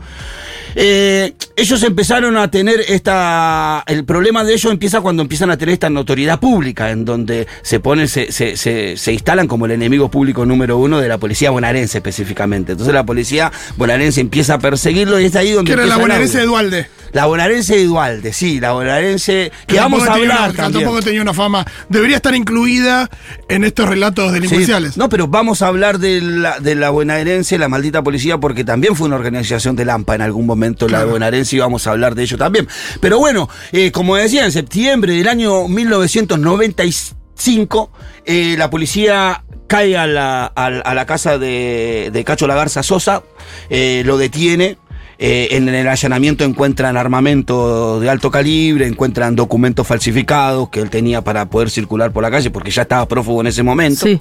Eh, 0.76 1.34
ellos 1.56 1.82
empezaron 1.84 2.36
a 2.36 2.50
tener 2.50 2.80
esta. 2.88 3.84
El 3.86 4.04
problema 4.04 4.42
de 4.42 4.54
ellos 4.54 4.72
empieza 4.72 5.00
cuando 5.00 5.22
empiezan 5.22 5.50
a 5.50 5.56
tener 5.56 5.72
esta 5.74 5.88
notoriedad 5.88 6.40
pública, 6.40 6.90
en 6.90 7.04
donde 7.04 7.46
se 7.62 7.78
ponen, 7.78 8.08
se, 8.08 8.32
se, 8.32 8.56
se, 8.56 8.96
se 8.96 9.12
instalan 9.12 9.46
como 9.46 9.66
el 9.66 9.72
enemigo 9.72 10.10
público 10.10 10.44
número 10.44 10.76
uno 10.78 10.98
de 10.98 11.06
la 11.08 11.18
policía 11.18 11.50
bonaerense 11.50 11.98
específicamente. 11.98 12.72
Entonces 12.72 12.92
la 12.92 13.06
policía 13.06 13.52
bonaerense 13.76 14.20
empieza 14.20 14.54
a 14.54 14.58
perseguirlo 14.58 15.20
y 15.20 15.26
es 15.26 15.33
ahí 15.38 15.52
donde. 15.52 15.70
Que 15.70 15.74
era 15.74 15.86
la 15.86 15.96
bonaerense 15.96 16.38
de. 16.38 16.46
Dualde. 16.46 16.88
La 17.12 17.26
bonaerense 17.26 17.76
de 17.76 17.84
Dualde, 17.84 18.32
sí, 18.32 18.58
la 18.58 18.72
bonaerense. 18.72 19.52
Que 19.68 19.76
vamos 19.78 20.02
a 20.08 20.14
hablar 20.14 20.50
una- 20.50 20.52
también. 20.52 20.82
Tampoco 20.82 21.00
tenía 21.00 21.22
una 21.22 21.32
fama. 21.32 21.64
Debería 21.88 22.16
estar 22.16 22.34
incluida 22.34 23.08
en 23.48 23.62
estos 23.62 23.88
relatos 23.88 24.26
Sí, 24.28 24.34
delincuenciales. 24.34 24.96
No, 24.96 25.08
pero 25.08 25.28
vamos 25.28 25.62
a 25.62 25.68
hablar 25.68 26.00
de 26.00 26.20
la, 26.20 26.58
de 26.58 26.74
la 26.74 26.90
bonaerense, 26.90 27.56
la 27.56 27.68
maldita 27.68 28.02
policía, 28.02 28.38
porque 28.38 28.64
también 28.64 28.96
fue 28.96 29.06
una 29.06 29.14
organización 29.14 29.76
de 29.76 29.84
Lampa 29.84 30.16
en 30.16 30.22
algún 30.22 30.44
momento, 30.44 30.88
la 30.88 31.04
bonaerense, 31.04 31.54
y 31.54 31.60
vamos 31.60 31.86
a 31.86 31.92
hablar 31.92 32.16
de 32.16 32.24
ello 32.24 32.36
también. 32.36 32.66
Pero 33.00 33.20
bueno, 33.20 33.48
eh, 33.70 33.92
como 33.92 34.16
decía, 34.16 34.44
en 34.44 34.50
septiembre 34.50 35.12
del 35.12 35.28
año 35.28 35.68
1995, 35.68 37.90
eh, 38.26 38.54
la 38.58 38.70
policía 38.70 39.44
cae 39.66 39.96
a 39.96 40.06
la, 40.06 40.46
a 40.46 40.70
la- 40.70 40.80
a 40.80 40.94
la 40.94 41.06
casa 41.06 41.38
de, 41.38 42.10
de 42.12 42.24
Cacho 42.24 42.46
Lagarza 42.46 42.82
Sosa, 42.82 43.22
eh, 43.70 44.02
lo 44.04 44.18
detiene. 44.18 44.78
Eh, 45.26 45.56
en 45.56 45.70
el 45.70 45.88
allanamiento 45.88 46.44
encuentran 46.44 46.98
armamento 46.98 47.98
de 47.98 48.10
alto 48.10 48.30
calibre, 48.30 48.86
encuentran 48.86 49.34
documentos 49.34 49.86
falsificados 49.86 50.68
que 50.68 50.80
él 50.80 50.90
tenía 50.90 51.24
para 51.24 51.48
poder 51.48 51.70
circular 51.70 52.12
por 52.12 52.22
la 52.22 52.30
calle 52.30 52.50
porque 52.50 52.70
ya 52.70 52.82
estaba 52.82 53.08
prófugo 53.08 53.40
en 53.40 53.46
ese 53.46 53.62
momento. 53.62 54.04
Sí. 54.04 54.20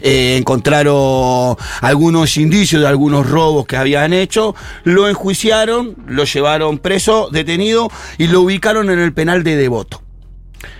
Eh, 0.00 0.36
encontraron 0.38 1.56
algunos 1.80 2.36
indicios 2.36 2.82
de 2.82 2.86
algunos 2.86 3.28
robos 3.28 3.66
que 3.66 3.76
habían 3.76 4.12
hecho, 4.12 4.54
lo 4.84 5.08
enjuiciaron, 5.08 5.96
lo 6.06 6.22
llevaron 6.22 6.78
preso, 6.78 7.30
detenido 7.32 7.90
y 8.16 8.28
lo 8.28 8.42
ubicaron 8.42 8.90
en 8.90 9.00
el 9.00 9.12
penal 9.12 9.42
de 9.42 9.56
Devoto. 9.56 10.02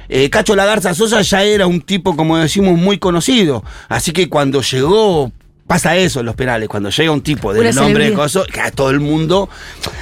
Eh, 0.09 0.31
Cacho 0.31 0.55
Lagarza 0.55 0.95
Sosa 0.95 1.21
ya 1.23 1.43
era 1.43 1.67
un 1.67 1.81
tipo, 1.81 2.15
como 2.15 2.37
decimos, 2.37 2.79
muy 2.79 2.99
conocido. 2.99 3.65
Así 3.89 4.13
que 4.13 4.29
cuando 4.29 4.63
llegó, 4.63 5.33
pasa 5.67 5.97
eso 5.97 6.21
en 6.21 6.27
los 6.27 6.35
penales, 6.35 6.69
cuando 6.69 6.91
llega 6.91 7.11
un 7.11 7.23
tipo 7.23 7.53
del 7.53 7.75
nombre 7.75 8.11
de 8.11 8.13
coso, 8.15 8.45
que 8.45 8.61
a 8.61 8.71
todo 8.71 8.91
el 8.91 9.01
mundo. 9.01 9.49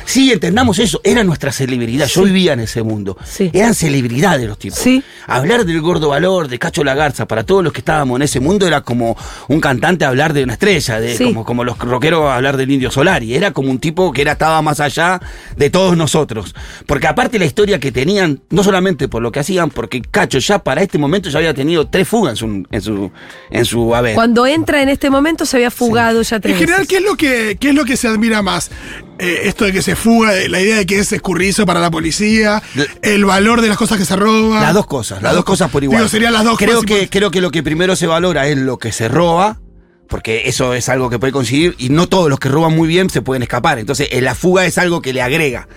Sí, 0.04 0.32
entendamos 0.32 0.78
eso, 0.78 1.00
era 1.04 1.22
nuestra 1.24 1.52
celebridad. 1.52 2.06
Yo 2.06 2.24
vivía 2.24 2.54
en 2.54 2.60
ese 2.60 2.82
mundo. 2.82 3.16
Sí. 3.24 3.50
Eran 3.52 3.74
celebridades 3.74 4.46
los 4.48 4.58
tipos. 4.58 4.78
Sí. 4.78 5.02
Hablar 5.26 5.64
del 5.64 5.80
gordo 5.80 6.08
valor, 6.08 6.48
de 6.48 6.58
Cacho 6.58 6.82
Lagarza, 6.82 7.26
para 7.26 7.44
todos 7.44 7.62
los 7.62 7.72
que 7.72 7.78
estábamos 7.78 8.16
en 8.16 8.22
ese 8.22 8.40
mundo, 8.40 8.66
era 8.66 8.80
como 8.80 9.16
un 9.48 9.60
cantante 9.60 10.04
hablar 10.04 10.32
de 10.32 10.42
una 10.42 10.54
estrella, 10.54 10.98
de, 11.00 11.16
como, 11.16 11.44
como 11.44 11.64
los 11.64 11.78
rockeros 11.78 12.30
hablar 12.30 12.56
del 12.56 12.70
indio 12.70 12.90
Solari. 12.90 13.34
Era 13.34 13.52
como 13.52 13.70
un 13.70 13.78
tipo 13.78 14.12
que 14.12 14.22
era, 14.22 14.32
estaba 14.32 14.60
más 14.62 14.80
allá 14.80 15.20
de 15.56 15.70
todos 15.70 15.96
nosotros. 15.96 16.54
Porque 16.86 17.06
aparte 17.06 17.38
la 17.38 17.44
historia 17.44 17.78
que 17.78 17.92
tenían, 17.92 18.40
no 18.50 18.64
solamente 18.64 19.08
por 19.08 19.22
lo 19.22 19.30
que 19.30 19.40
hacían, 19.40 19.70
porque 19.70 20.02
Cacho 20.02 20.38
ya 20.38 20.58
para 20.58 20.82
este 20.82 20.98
momento 20.98 21.30
ya 21.30 21.38
había 21.38 21.54
tenido 21.54 21.86
tres 21.86 22.08
fugas 22.08 22.32
en 22.32 22.36
su, 22.36 22.66
en 22.70 22.82
su, 22.82 23.12
en 23.50 23.64
su 23.64 23.94
haber. 23.94 24.14
Cuando 24.14 24.46
entra 24.46 24.82
en 24.82 24.88
este 24.88 25.08
momento 25.08 25.46
se 25.52 25.58
había 25.58 25.70
fugado 25.70 26.22
ya 26.22 26.40
tres 26.40 26.54
En 26.54 26.58
general, 26.58 26.80
veces. 26.80 26.88
¿qué 26.88 26.96
es 26.96 27.02
lo 27.02 27.16
que, 27.16 27.56
qué 27.60 27.68
es 27.68 27.74
lo 27.74 27.84
que 27.84 27.96
se 27.96 28.08
admira 28.08 28.42
más? 28.42 28.70
Eh, 29.18 29.42
esto 29.44 29.66
de 29.66 29.72
que 29.72 29.82
se 29.82 29.94
fuga, 29.94 30.34
eh, 30.34 30.48
la 30.48 30.60
idea 30.60 30.78
de 30.78 30.86
que 30.86 30.98
es 30.98 31.12
escurrizo 31.12 31.66
para 31.66 31.78
la 31.78 31.90
policía, 31.90 32.62
el 33.02 33.24
valor 33.24 33.60
de 33.60 33.68
las 33.68 33.76
cosas 33.76 33.98
que 33.98 34.04
se 34.04 34.16
roban. 34.16 34.62
Las 34.62 34.74
dos 34.74 34.86
cosas, 34.86 35.22
las 35.22 35.34
dos 35.34 35.44
cosas 35.44 35.70
por 35.70 35.84
igual. 35.84 35.98
Digo, 35.98 36.08
serían 36.08 36.32
las 36.32 36.44
dos 36.44 36.56
creo 36.58 36.82
cosas 36.82 36.86
que. 36.86 37.08
Creo 37.10 37.30
que 37.30 37.40
lo 37.40 37.50
que 37.50 37.62
primero 37.62 37.94
se 37.94 38.06
valora 38.06 38.48
es 38.48 38.56
lo 38.56 38.78
que 38.78 38.90
se 38.92 39.08
roba, 39.08 39.60
porque 40.08 40.44
eso 40.46 40.72
es 40.72 40.88
algo 40.88 41.10
que 41.10 41.18
puede 41.18 41.32
conseguir, 41.32 41.74
y 41.78 41.90
no 41.90 42.08
todos 42.08 42.30
los 42.30 42.40
que 42.40 42.48
roban 42.48 42.74
muy 42.74 42.88
bien 42.88 43.10
se 43.10 43.20
pueden 43.20 43.42
escapar. 43.42 43.78
Entonces, 43.78 44.08
eh, 44.10 44.22
la 44.22 44.34
fuga 44.34 44.64
es 44.64 44.78
algo 44.78 45.02
que 45.02 45.12
le 45.12 45.20
agrega. 45.20 45.68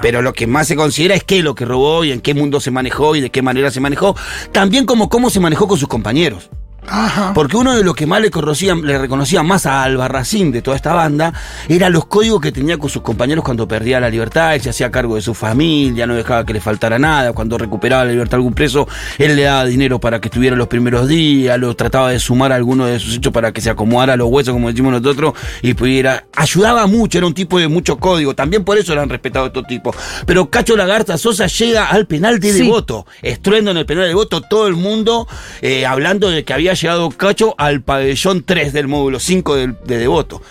Pero 0.00 0.22
lo 0.22 0.32
que 0.32 0.46
más 0.46 0.68
se 0.68 0.76
considera 0.76 1.16
es 1.16 1.24
qué 1.24 1.38
es 1.38 1.44
lo 1.44 1.56
que 1.56 1.64
robó 1.64 2.04
y 2.04 2.12
en 2.12 2.20
qué 2.20 2.34
mundo 2.34 2.60
se 2.60 2.70
manejó 2.70 3.16
y 3.16 3.20
de 3.20 3.30
qué 3.30 3.42
manera 3.42 3.72
se 3.72 3.80
manejó. 3.80 4.16
También 4.52 4.86
como 4.86 5.08
cómo 5.08 5.28
se 5.28 5.40
manejó 5.40 5.66
con 5.66 5.78
sus 5.78 5.88
compañeros. 5.88 6.48
Ajá. 6.86 7.32
Porque 7.34 7.56
uno 7.56 7.74
de 7.74 7.82
los 7.82 7.94
que 7.94 8.06
más 8.06 8.20
le, 8.20 8.30
conocía, 8.30 8.74
le 8.74 8.98
reconocía 8.98 9.42
más 9.42 9.66
a 9.66 9.82
Albarracín 9.82 10.52
de 10.52 10.62
toda 10.62 10.76
esta 10.76 10.92
banda 10.92 11.32
era 11.68 11.88
los 11.88 12.06
códigos 12.06 12.40
que 12.40 12.52
tenía 12.52 12.78
con 12.78 12.90
sus 12.90 13.02
compañeros 13.02 13.44
cuando 13.44 13.66
perdía 13.66 14.00
la 14.00 14.10
libertad, 14.10 14.54
él 14.54 14.60
se 14.60 14.70
hacía 14.70 14.90
cargo 14.90 15.16
de 15.16 15.22
su 15.22 15.34
familia, 15.34 16.06
no 16.06 16.14
dejaba 16.14 16.44
que 16.44 16.52
le 16.52 16.60
faltara 16.60 16.98
nada, 16.98 17.32
cuando 17.32 17.58
recuperaba 17.58 18.04
la 18.04 18.10
libertad 18.12 18.34
a 18.34 18.36
algún 18.36 18.54
preso, 18.54 18.86
él 19.18 19.36
le 19.36 19.42
daba 19.42 19.64
dinero 19.64 19.98
para 19.98 20.20
que 20.20 20.28
estuviera 20.28 20.56
los 20.56 20.68
primeros 20.68 21.08
días, 21.08 21.58
lo 21.58 21.74
trataba 21.74 22.10
de 22.10 22.18
sumar 22.18 22.52
a 22.52 22.56
alguno 22.56 22.86
de 22.86 22.98
sus 22.98 23.16
hechos 23.16 23.32
para 23.32 23.52
que 23.52 23.60
se 23.60 23.70
acomodara 23.70 24.14
a 24.14 24.16
los 24.16 24.28
huesos, 24.28 24.52
como 24.52 24.68
decimos 24.70 24.92
nosotros, 24.92 25.34
y 25.62 25.74
pudiera, 25.74 26.24
ayudaba 26.34 26.86
mucho, 26.86 27.18
era 27.18 27.26
un 27.26 27.34
tipo 27.34 27.58
de 27.58 27.68
mucho 27.68 27.96
código, 27.98 28.34
también 28.34 28.64
por 28.64 28.78
eso 28.78 28.92
eran 28.92 29.08
respetados 29.08 29.48
estos 29.48 29.66
tipos. 29.66 29.96
Pero 30.26 30.50
Cacho 30.50 30.76
Lagarta 30.76 31.18
Sosa 31.18 31.46
llega 31.46 31.86
al 31.86 32.06
penal 32.06 32.40
de 32.40 32.52
Sí. 32.52 32.62
Devoto, 32.62 33.06
estruendo 33.22 33.72
en 33.72 33.78
el 33.78 33.86
penal 33.86 34.04
de 34.04 34.08
Devoto, 34.08 34.40
todo 34.40 34.68
el 34.68 34.74
mundo 34.74 35.26
eh, 35.60 35.86
hablando 35.86 36.30
de 36.30 36.44
que 36.44 36.52
había 36.52 36.73
llegado 36.74 37.10
Cacho 37.10 37.54
al 37.58 37.82
pabellón 37.82 38.42
3 38.44 38.72
del 38.72 38.88
módulo 38.88 39.18
5 39.20 39.54
del- 39.56 39.76
de, 39.86 39.98
Devoto. 39.98 40.42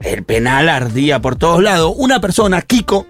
El 0.00 0.24
penal 0.24 0.68
ardía 0.68 1.20
por 1.20 1.36
todos 1.36 1.62
lados. 1.62 1.92
Una 1.96 2.20
persona, 2.20 2.62
Kiko, 2.62 3.06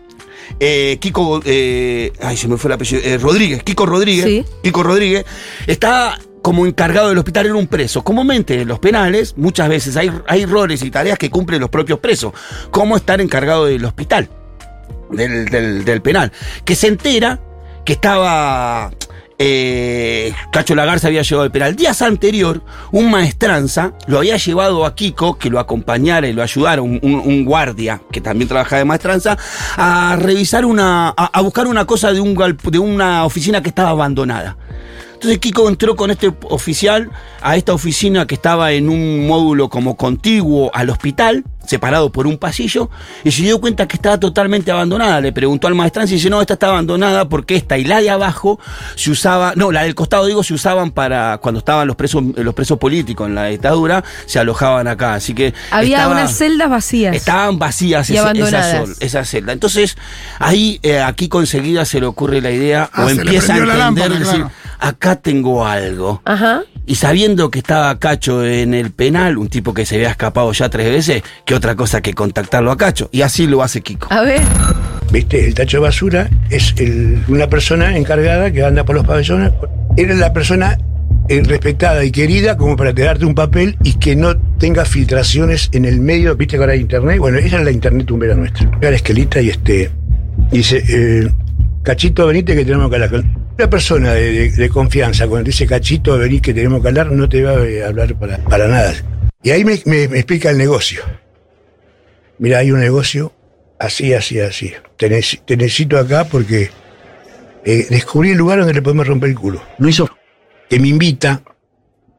eh, 0.60 0.98
Kiko, 1.00 1.40
eh, 1.44 2.12
ay, 2.20 2.36
se 2.36 2.48
me 2.48 2.56
fue 2.58 2.68
el 2.68 2.74
apellido, 2.74 3.02
eh, 3.02 3.16
Rodríguez, 3.18 3.62
Kiko 3.62 3.86
Rodríguez, 3.86 4.24
Sí. 4.26 4.44
Kiko 4.62 4.82
Rodríguez, 4.82 5.24
estaba 5.66 6.18
como 6.42 6.66
encargado 6.66 7.08
del 7.08 7.18
hospital, 7.18 7.46
era 7.46 7.54
un 7.54 7.66
preso. 7.68 8.02
Comúnmente 8.02 8.60
en 8.60 8.68
los 8.68 8.78
penales, 8.80 9.34
muchas 9.36 9.68
veces 9.68 9.96
hay, 9.96 10.10
hay 10.26 10.44
roles 10.44 10.82
y 10.82 10.90
tareas 10.90 11.16
que 11.18 11.30
cumplen 11.30 11.60
los 11.60 11.70
propios 11.70 12.00
presos, 12.00 12.32
como 12.70 12.96
estar 12.96 13.20
encargado 13.20 13.66
del 13.66 13.84
hospital, 13.84 14.28
del, 15.10 15.46
del- 15.46 15.84
del 15.84 16.02
penal, 16.02 16.32
que 16.64 16.74
se 16.74 16.88
entera 16.88 17.40
que 17.84 17.92
estaba... 17.94 18.90
eh, 19.44 20.32
Cacho 20.52 20.76
Lagarza 20.76 21.08
había 21.08 21.22
llegado 21.22 21.42
al 21.42 21.50
penal. 21.50 21.74
Días 21.74 22.00
anterior, 22.00 22.62
un 22.92 23.10
maestranza 23.10 23.92
lo 24.06 24.18
había 24.18 24.36
llevado 24.36 24.86
a 24.86 24.94
Kiko, 24.94 25.36
que 25.36 25.50
lo 25.50 25.58
acompañara 25.58 26.28
y 26.28 26.32
lo 26.32 26.44
ayudara, 26.44 26.80
un, 26.80 27.44
guardia 27.44 28.00
que 28.12 28.20
también 28.20 28.48
trabajaba 28.48 28.78
de 28.78 28.84
maestranza, 28.84 29.36
a 29.76 30.16
revisar 30.16 30.64
una. 30.64 31.08
a, 31.08 31.30
a 31.32 31.40
buscar 31.40 31.66
una 31.66 31.86
cosa 31.86 32.12
de, 32.12 32.20
un, 32.20 32.36
de 32.36 32.78
una 32.78 33.24
oficina 33.24 33.60
que 33.62 33.68
estaba 33.68 33.90
abandonada. 33.90 34.56
Entonces 35.22 35.38
Kiko 35.38 35.68
entró 35.68 35.94
con 35.94 36.10
este 36.10 36.32
oficial 36.50 37.08
a 37.40 37.56
esta 37.56 37.72
oficina 37.72 38.26
que 38.26 38.34
estaba 38.34 38.72
en 38.72 38.88
un 38.88 39.28
módulo 39.28 39.68
como 39.68 39.96
contiguo 39.96 40.72
al 40.74 40.90
hospital, 40.90 41.44
separado 41.64 42.10
por 42.10 42.26
un 42.26 42.38
pasillo, 42.38 42.90
y 43.22 43.30
se 43.30 43.42
dio 43.42 43.60
cuenta 43.60 43.86
que 43.86 43.94
estaba 43.94 44.18
totalmente 44.18 44.72
abandonada. 44.72 45.20
Le 45.20 45.30
preguntó 45.32 45.68
al 45.68 45.76
maestrante 45.76 46.10
y 46.10 46.16
dice, 46.16 46.28
no, 46.28 46.40
esta 46.40 46.54
está 46.54 46.70
abandonada 46.70 47.28
porque 47.28 47.54
esta 47.54 47.78
y 47.78 47.84
la 47.84 48.00
de 48.00 48.10
abajo 48.10 48.58
se 48.96 49.12
usaba, 49.12 49.52
no, 49.54 49.70
la 49.70 49.84
del 49.84 49.94
costado 49.94 50.26
digo, 50.26 50.42
se 50.42 50.54
usaban 50.54 50.90
para 50.90 51.38
cuando 51.38 51.60
estaban 51.60 51.86
los 51.86 51.94
presos, 51.94 52.24
los 52.36 52.52
presos 52.54 52.78
políticos 52.78 53.28
en 53.28 53.36
la 53.36 53.44
dictadura, 53.46 54.02
se 54.26 54.40
alojaban 54.40 54.88
acá. 54.88 55.14
Así 55.14 55.34
que 55.34 55.54
Había 55.70 55.98
estaba- 55.98 56.14
unas 56.14 56.36
celdas 56.36 56.68
vacías. 56.68 57.14
Estaban 57.14 57.60
vacías 57.60 58.10
Y 58.10 58.16
ese- 58.16 58.40
esa, 58.40 58.82
esa 58.98 59.24
celda. 59.24 59.52
Entonces, 59.52 59.96
ahí 60.40 60.80
eh, 60.82 60.98
a 61.00 61.12
Kiko 61.12 61.38
enseguida 61.38 61.84
se 61.84 62.00
le 62.00 62.06
ocurre 62.06 62.40
la 62.40 62.50
idea 62.50 62.90
Ah, 62.92 63.04
o 63.04 63.08
empieza 63.08 63.54
a 63.54 63.58
la 63.58 63.62
entender, 63.62 63.78
lámpara, 63.78 64.18
decir, 64.18 64.34
claro. 64.40 64.50
Acá 64.82 65.16
tengo 65.16 65.66
algo. 65.66 66.20
Ajá. 66.24 66.62
Y 66.84 66.96
sabiendo 66.96 67.50
que 67.50 67.60
estaba 67.60 67.96
Cacho 67.98 68.44
en 68.44 68.74
el 68.74 68.90
penal, 68.90 69.38
un 69.38 69.48
tipo 69.48 69.72
que 69.72 69.86
se 69.86 69.94
había 69.94 70.10
escapado 70.10 70.52
ya 70.52 70.68
tres 70.68 70.90
veces, 70.90 71.22
qué 71.46 71.54
otra 71.54 71.76
cosa 71.76 72.00
que 72.00 72.12
contactarlo 72.12 72.70
a 72.72 72.76
Cacho. 72.76 73.08
Y 73.12 73.22
así 73.22 73.46
lo 73.46 73.62
hace 73.62 73.80
Kiko. 73.82 74.08
A 74.10 74.22
ver. 74.22 74.40
¿Viste? 75.12 75.46
El 75.46 75.54
tacho 75.54 75.76
de 75.76 75.82
basura 75.82 76.28
es 76.50 76.74
el- 76.78 77.22
una 77.28 77.46
persona 77.48 77.96
encargada 77.96 78.50
que 78.50 78.64
anda 78.64 78.84
por 78.84 78.96
los 78.96 79.06
pabellones. 79.06 79.52
Era 79.96 80.14
la 80.14 80.32
persona 80.32 80.78
eh, 81.28 81.40
respetada 81.44 82.04
y 82.04 82.10
querida 82.10 82.56
como 82.56 82.76
para 82.76 82.92
te 82.92 83.02
darte 83.02 83.24
un 83.24 83.34
papel 83.36 83.76
y 83.84 83.94
que 83.94 84.16
no 84.16 84.36
tenga 84.58 84.84
filtraciones 84.84 85.68
en 85.72 85.84
el 85.84 86.00
medio. 86.00 86.34
¿Viste 86.34 86.56
que 86.56 86.60
ahora 86.62 86.72
hay 86.72 86.80
internet? 86.80 87.18
Bueno, 87.18 87.38
esa 87.38 87.58
es 87.58 87.64
la 87.64 87.70
internet 87.70 88.06
tumbera 88.06 88.34
nuestra. 88.34 88.68
Era 88.80 88.90
la 88.90 88.96
esquelita 88.96 89.40
y 89.40 89.50
este. 89.50 89.90
Dice, 90.50 90.82
eh, 90.88 91.30
Cachito, 91.84 92.26
venite 92.26 92.56
que 92.56 92.64
tenemos 92.64 92.90
que 92.90 92.96
hablar. 92.96 93.24
Con-". 93.56 93.64
Una 93.64 93.70
persona 93.70 94.12
de, 94.14 94.32
de- 94.32 94.50
de 94.50 94.68
confianza, 94.68 95.26
cuando 95.26 95.44
te 95.44 95.50
dice 95.50 95.66
Cachito, 95.66 96.18
venís 96.18 96.42
que 96.42 96.54
tenemos 96.54 96.82
que 96.82 96.88
hablar, 96.88 97.10
no 97.12 97.28
te 97.28 97.42
va 97.42 97.52
a 97.52 97.64
eh, 97.66 97.84
hablar 97.84 98.14
para, 98.16 98.38
para 98.38 98.68
nada. 98.68 98.92
Y 99.42 99.50
ahí 99.50 99.64
me- 99.64 99.80
me- 99.86 100.08
me 100.08 100.18
explica 100.18 100.50
el 100.50 100.58
negocio. 100.58 101.02
Mira, 102.38 102.58
hay 102.58 102.70
un 102.72 102.80
negocio 102.80 103.32
así, 103.78 104.14
así, 104.14 104.40
así. 104.40 104.72
Te, 104.96 105.10
nece- 105.10 105.40
te 105.44 105.56
necesito 105.56 105.98
acá 105.98 106.24
porque 106.24 106.70
eh, 107.64 107.86
descubrí 107.90 108.30
el 108.30 108.38
lugar 108.38 108.58
donde 108.58 108.74
le 108.74 108.82
podemos 108.82 109.06
romper 109.06 109.30
el 109.30 109.36
culo. 109.36 109.62
No 109.78 109.88
hizo 109.88 110.08
Que 110.68 110.80
me 110.80 110.88
invita, 110.88 111.42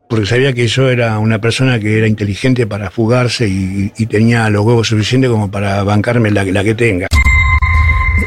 porque 0.08 0.26
sabía 0.28 0.54
que 0.54 0.68
yo 0.68 0.90
era 0.90 1.18
una 1.18 1.42
persona 1.42 1.80
que 1.80 1.98
era 1.98 2.08
inteligente 2.08 2.68
para 2.68 2.92
fugarse 2.92 3.48
y, 3.48 3.92
y 3.98 4.06
tenía 4.06 4.48
los 4.50 4.64
huevos 4.64 4.88
suficientes 4.88 5.30
como 5.30 5.50
para 5.50 5.84
bancarme 5.84 6.30
la, 6.30 6.44
la 6.44 6.64
que 6.64 6.76
tenga. 6.76 7.08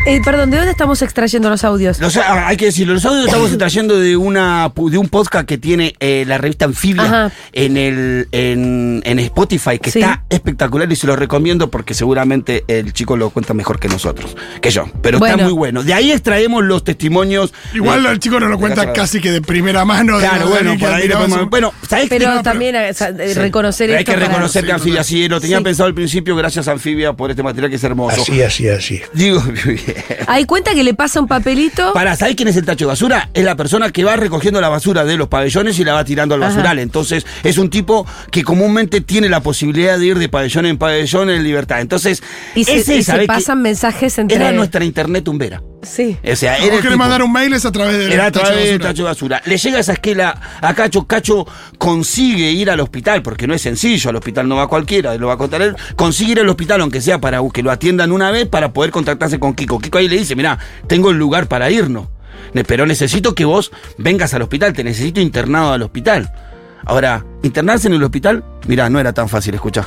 Eh, 0.07 0.21
perdón, 0.25 0.51
¿de 0.51 0.57
dónde 0.59 0.71
estamos 0.73 1.03
extrayendo 1.03 1.49
los 1.51 1.65
audios? 1.65 1.99
Los- 2.01 2.17
ah, 2.17 2.47
hay 2.49 2.57
que 2.57 2.67
decirlo, 2.67 2.95
los 2.95 3.05
audios 3.05 3.27
estamos 3.27 3.49
extrayendo 3.51 3.99
de 3.99 4.17
una 4.17 4.71
de 4.77 4.99
un 4.99 5.09
podcast 5.09 5.47
que 5.49 5.59
tiene 5.59 5.95
eh, 6.01 6.25
la 6.27 6.39
revista 6.39 6.65
Anfibia 6.65 7.03
Ajá. 7.05 7.33
en 7.53 7.77
el 7.77 8.29
en, 8.33 9.03
en 9.05 9.19
Spotify, 9.19 9.79
que 9.79 9.91
Sí. 9.91 10.01
está 10.01 10.23
espectacular 10.31 10.91
y 10.91 10.97
se 10.97 11.07
lo 11.07 11.17
recomiendo 11.17 11.71
porque 11.71 11.95
seguramente 11.95 12.65
el 12.69 12.93
chico 12.93 13.17
lo 13.17 13.31
cuenta 13.31 13.55
mejor 13.55 13.79
que 13.81 13.89
nosotros, 13.89 14.37
que 14.61 14.71
yo. 14.71 14.87
Pero 15.03 15.19
está 15.25 15.37
muy 15.37 15.53
bueno. 15.53 15.83
De 15.83 15.93
ahí 15.95 16.13
extraemos 16.13 16.65
los 16.65 16.85
testimonios. 16.85 17.53
Igual 17.75 18.07
el 18.07 18.19
chico 18.19 18.39
nos 18.41 18.51
lo 18.51 18.59
cuenta 18.59 18.93
casi 18.93 19.21
que 19.21 19.31
de 19.33 19.41
primera 19.41 19.85
mano. 19.85 20.19
Claro, 20.19 20.49
bueno, 20.49 20.77
por 20.79 20.89
ahí 20.91 21.09
le 21.09 21.15
admiraba 21.15 21.27
podemos- 21.27 21.51
Bueno. 21.51 21.73
Pero 22.09 22.43
también 22.43 22.77
Sí. 22.95 23.35
reconocer 23.35 23.87
Pero 23.89 23.99
hay 23.99 24.03
esto 24.03 24.13
que 24.13 24.19
para- 24.19 24.29
reconocer 24.29 24.65
que 24.65 24.73
Anfibia, 24.73 25.03
sí, 25.05 25.29
lo 25.29 25.41
tenía 25.41 25.59
Sí. 25.59 25.65
pensado 25.65 25.87
al 25.89 25.95
principio, 25.95 26.37
gracias 26.37 26.69
a 26.69 26.73
Anfibia 26.73 27.13
por 27.13 27.31
este 27.31 27.43
material 27.43 27.71
que 27.71 27.77
es 27.77 27.85
hermoso. 27.85 28.21
Así, 28.23 28.43
así, 28.43 28.69
así. 28.69 29.01
Digo, 29.13 29.43
bien. 29.77 29.97
Hay 30.27 30.45
cuenta 30.45 30.75
que 30.75 30.83
le 30.83 30.95
pasa 30.95 31.21
un 31.21 31.27
papelito. 31.29 31.93
Para, 31.93 32.17
¿sabés 32.17 32.35
quién 32.37 32.49
es 32.49 32.57
el 32.57 32.65
tacho 32.65 32.85
de 32.87 32.89
basura? 32.89 33.31
Es 33.35 33.45
la 33.45 33.57
persona 33.57 33.91
que 33.91 34.05
va 34.05 34.17
recogiendo 34.17 34.61
la 34.61 34.69
basura 34.69 35.05
de 35.05 35.17
los 35.17 35.29
pabellones 35.29 35.79
y 35.79 35.85
la 35.85 35.95
va 35.95 36.05
tirando 36.05 36.35
al 36.35 36.43
Ajá. 36.43 36.51
basural. 36.53 36.79
Entonces, 36.79 37.27
es 37.45 37.59
un 37.59 37.71
tipo 37.71 38.07
que 38.31 38.43
comúnmente 38.43 39.01
tiene 39.01 39.29
la 39.29 39.41
posibilidad 39.41 39.99
de 39.99 40.07
ir 40.07 40.19
de 40.19 40.29
pabellón 40.29 40.67
en 40.67 40.79
pabellón 40.79 41.31
en 41.31 41.43
libertad. 41.45 41.81
Entonces, 41.81 42.23
y 42.55 42.65
se, 42.65 42.77
ese, 42.77 42.97
y 42.97 43.03
se 43.03 43.13
¿sabés 43.13 43.23
qué? 43.23 43.27
pasan 43.29 43.63
mensajes 43.63 44.19
entre. 44.19 44.37
Era 44.37 44.53
nuestra 44.53 44.85
internet 44.85 45.25
tumbera. 45.25 45.63
Sí. 45.87 46.19
O 46.31 46.37
sea, 46.37 46.57
era 46.57 46.65
querés 46.67 46.83
tipo- 46.83 46.97
mandar 46.97 47.23
un 47.23 47.33
mail 47.33 47.53
es 47.53 47.65
a 47.65 47.71
través 47.73 47.97
de 47.97 48.13
era 48.13 48.27
a 48.27 48.31
través 48.33 48.59
basura. 48.73 48.79
tacho 48.89 49.03
de 49.03 49.09
basura. 49.09 49.43
Le 49.47 49.57
llega 49.57 49.79
esa 49.79 49.93
esquela 49.93 50.41
a 50.61 50.75
Cacho. 50.75 51.07
Cacho 51.07 51.47
consigue 51.79 52.51
ir 52.51 52.71
al 52.71 52.81
hospital, 52.81 53.23
porque 53.23 53.47
no 53.47 53.55
es 53.55 53.63
sencillo, 53.63 54.11
al 54.11 54.17
hospital 54.17 54.49
no 54.49 54.57
va 54.57 54.67
cualquiera, 54.69 55.15
lo 55.17 55.29
va 55.29 55.35
a 55.35 55.39
contar 55.39 55.63
él. 55.63 55.77
Consigue 55.95 56.33
ir 56.33 56.41
al 56.41 56.49
hospital, 56.49 56.81
aunque 56.81 57.01
sea 57.01 57.19
para 57.21 57.41
que 57.53 57.63
lo 57.63 57.71
atiendan 57.71 58.11
una 58.13 58.31
vez, 58.31 58.47
para 58.49 58.73
poder 58.73 58.91
contactarse 58.91 59.39
con 59.39 59.55
Kiko. 59.55 59.79
Kiko 59.79 59.99
ahí 59.99 60.09
le 60.09 60.19
dice, 60.19 60.35
mira, 60.35 60.59
tengo 60.89 61.11
el 61.11 61.17
lugar 61.19 61.47
para 61.47 61.71
irnos. 61.71 62.09
Pero 62.67 62.87
necesito 62.87 63.35
que 63.35 63.45
vos 63.45 63.71
vengas 63.99 64.35
al 64.35 64.43
hospital, 64.43 64.73
te 64.73 64.83
necesito 64.83 65.21
internado 65.21 65.73
al 65.73 65.83
hospital. 65.83 66.33
Ahora, 66.85 67.25
internarse 67.43 67.89
en 67.89 67.95
el 67.95 68.03
hospital, 68.03 68.45
mira, 68.67 68.89
no 68.91 68.99
era 68.99 69.13
tan 69.13 69.29
fácil, 69.29 69.55
escuchar. 69.55 69.87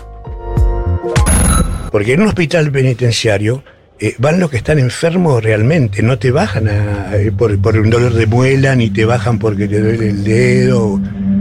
Porque 1.91 2.13
en 2.13 2.21
un 2.21 2.27
hospital 2.27 2.71
penitenciario 2.71 3.63
eh, 3.99 4.15
van 4.19 4.39
los 4.39 4.49
que 4.49 4.57
están 4.57 4.79
enfermos 4.79 5.43
realmente, 5.43 6.01
no 6.01 6.17
te 6.17 6.31
bajan 6.31 6.67
a- 6.67 7.15
eh, 7.15 7.31
por, 7.31 7.57
por 7.59 7.77
un 7.77 7.89
dolor 7.89 8.13
de 8.13 8.25
muela, 8.27 8.75
ni 8.75 8.89
te 8.89 9.05
bajan 9.05 9.39
porque 9.39 9.67
te 9.67 9.79
duele 9.79 10.09
el 10.09 10.23
dedo. 10.23 10.99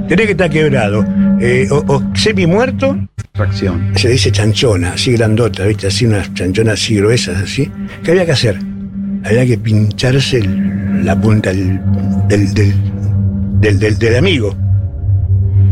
Tenés 0.09 0.27
que 0.27 0.33
estar 0.33 0.51
quebrado. 0.51 1.05
Eh, 1.41 1.69
o, 1.71 1.85
o 1.87 2.03
semi 2.15 2.47
muerto, 2.47 2.99
tracción. 3.33 3.93
se 3.95 4.09
dice 4.09 4.33
chanchona, 4.33 4.93
así 4.95 5.13
grandota, 5.13 5.65
¿viste? 5.65 5.87
Así 5.87 6.05
unas 6.07 6.33
chanchonas 6.35 6.75
así 6.75 6.97
gruesas, 6.97 7.43
así. 7.43 7.71
¿Qué 8.03 8.11
había 8.11 8.27
que 8.27 8.33
hacer? 8.33 8.59
Había 9.25 9.47
que 9.47 9.59
pincharse 9.59 10.39
el- 10.39 11.05
la 11.05 11.21
punta 11.21 11.51
del, 11.51 11.81
del, 12.29 12.55
del, 12.55 12.75
del- 13.61 13.79
del- 13.79 13.99
del 13.99 14.17
amigo. 14.17 14.57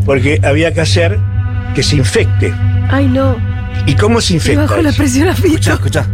Porque 0.04 0.40
había 0.44 0.72
que 0.72 0.80
hacer 0.82 1.18
que 1.74 1.82
se 1.82 1.96
infecte. 1.96 2.52
Ay, 2.88 3.08
no. 3.08 3.36
¿Y 3.86 3.94
cómo 3.94 4.20
se 4.20 4.34
infecta? 4.34 4.62
bajó 4.62 4.80
la 4.82 4.90
eso? 4.90 4.98
presión 4.98 5.28
a 5.28 5.32
Escuchá, 5.32 5.74
escuchá. 5.74 6.06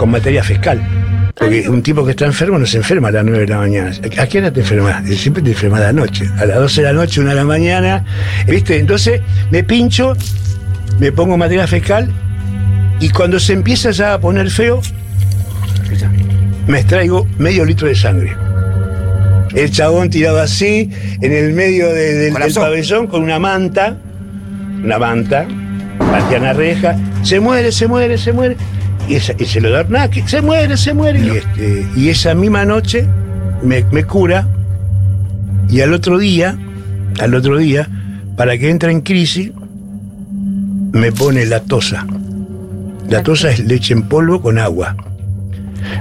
Con 0.00 0.10
materia 0.10 0.42
fiscal. 0.42 0.80
Porque 1.34 1.68
un 1.68 1.82
tipo 1.82 2.02
que 2.06 2.12
está 2.12 2.24
enfermo 2.24 2.58
no 2.58 2.64
se 2.64 2.78
enferma 2.78 3.08
a 3.08 3.10
las 3.10 3.22
9 3.22 3.40
de 3.40 3.46
la 3.48 3.58
mañana. 3.58 3.90
¿A 4.18 4.26
qué 4.26 4.38
hora 4.38 4.50
te 4.50 4.60
enfermas? 4.60 5.06
Siempre 5.10 5.42
te 5.42 5.50
enfermas 5.50 5.80
a 5.80 5.84
la 5.84 5.92
noche. 5.92 6.26
A 6.38 6.46
las 6.46 6.56
12 6.56 6.80
de 6.80 6.86
la 6.86 6.92
noche, 6.94 7.20
1 7.20 7.28
de 7.28 7.36
la 7.36 7.44
mañana. 7.44 8.04
¿Viste? 8.46 8.78
Entonces 8.78 9.20
me 9.50 9.62
pincho, 9.62 10.16
me 10.98 11.12
pongo 11.12 11.36
materia 11.36 11.66
fiscal 11.66 12.08
y 12.98 13.10
cuando 13.10 13.38
se 13.38 13.52
empieza 13.52 13.90
ya 13.90 14.14
a 14.14 14.18
poner 14.20 14.50
feo, 14.50 14.80
me 16.66 16.78
extraigo 16.80 17.26
medio 17.36 17.66
litro 17.66 17.86
de 17.88 17.94
sangre. 17.94 18.34
El 19.54 19.70
chabón 19.70 20.08
tirado 20.08 20.40
así, 20.40 20.90
en 21.20 21.32
el 21.32 21.52
medio 21.52 21.88
de- 21.92 22.14
del- 22.14 22.34
pabellón, 22.54 23.06
con 23.06 23.22
una 23.22 23.38
manta, 23.38 23.96
una 24.82 24.98
manta, 24.98 25.46
patean 25.98 26.56
reja, 26.56 26.96
se 27.22 27.38
muere, 27.40 27.70
se 27.72 27.86
muere, 27.86 28.16
se 28.16 28.32
muere, 28.32 28.56
y, 29.08 29.14
esa- 29.16 29.34
y 29.38 29.44
se 29.44 29.60
lo 29.60 29.70
da, 29.70 29.84
nada, 29.84 30.10
que 30.10 30.26
se 30.26 30.40
muere, 30.42 30.76
se 30.76 30.94
muere. 30.94 31.20
Y, 31.20 31.28
este, 31.30 31.86
y 31.96 32.08
esa 32.08 32.34
misma 32.34 32.64
noche 32.64 33.06
me, 33.62 33.84
me 33.90 34.04
cura, 34.04 34.46
y 35.68 35.80
al 35.80 35.92
otro 35.92 36.18
día, 36.18 36.56
al 37.20 37.34
otro 37.34 37.56
día, 37.58 37.88
para 38.36 38.56
que 38.58 38.70
entre 38.70 38.92
en 38.92 39.00
crisis, 39.02 39.50
me 40.92 41.12
pone 41.12 41.46
la 41.46 41.60
tosa. 41.60 42.06
La 43.08 43.22
tosa 43.22 43.50
es 43.50 43.60
leche 43.60 43.92
en 43.94 44.02
polvo 44.04 44.40
con 44.40 44.58
agua. 44.58 44.96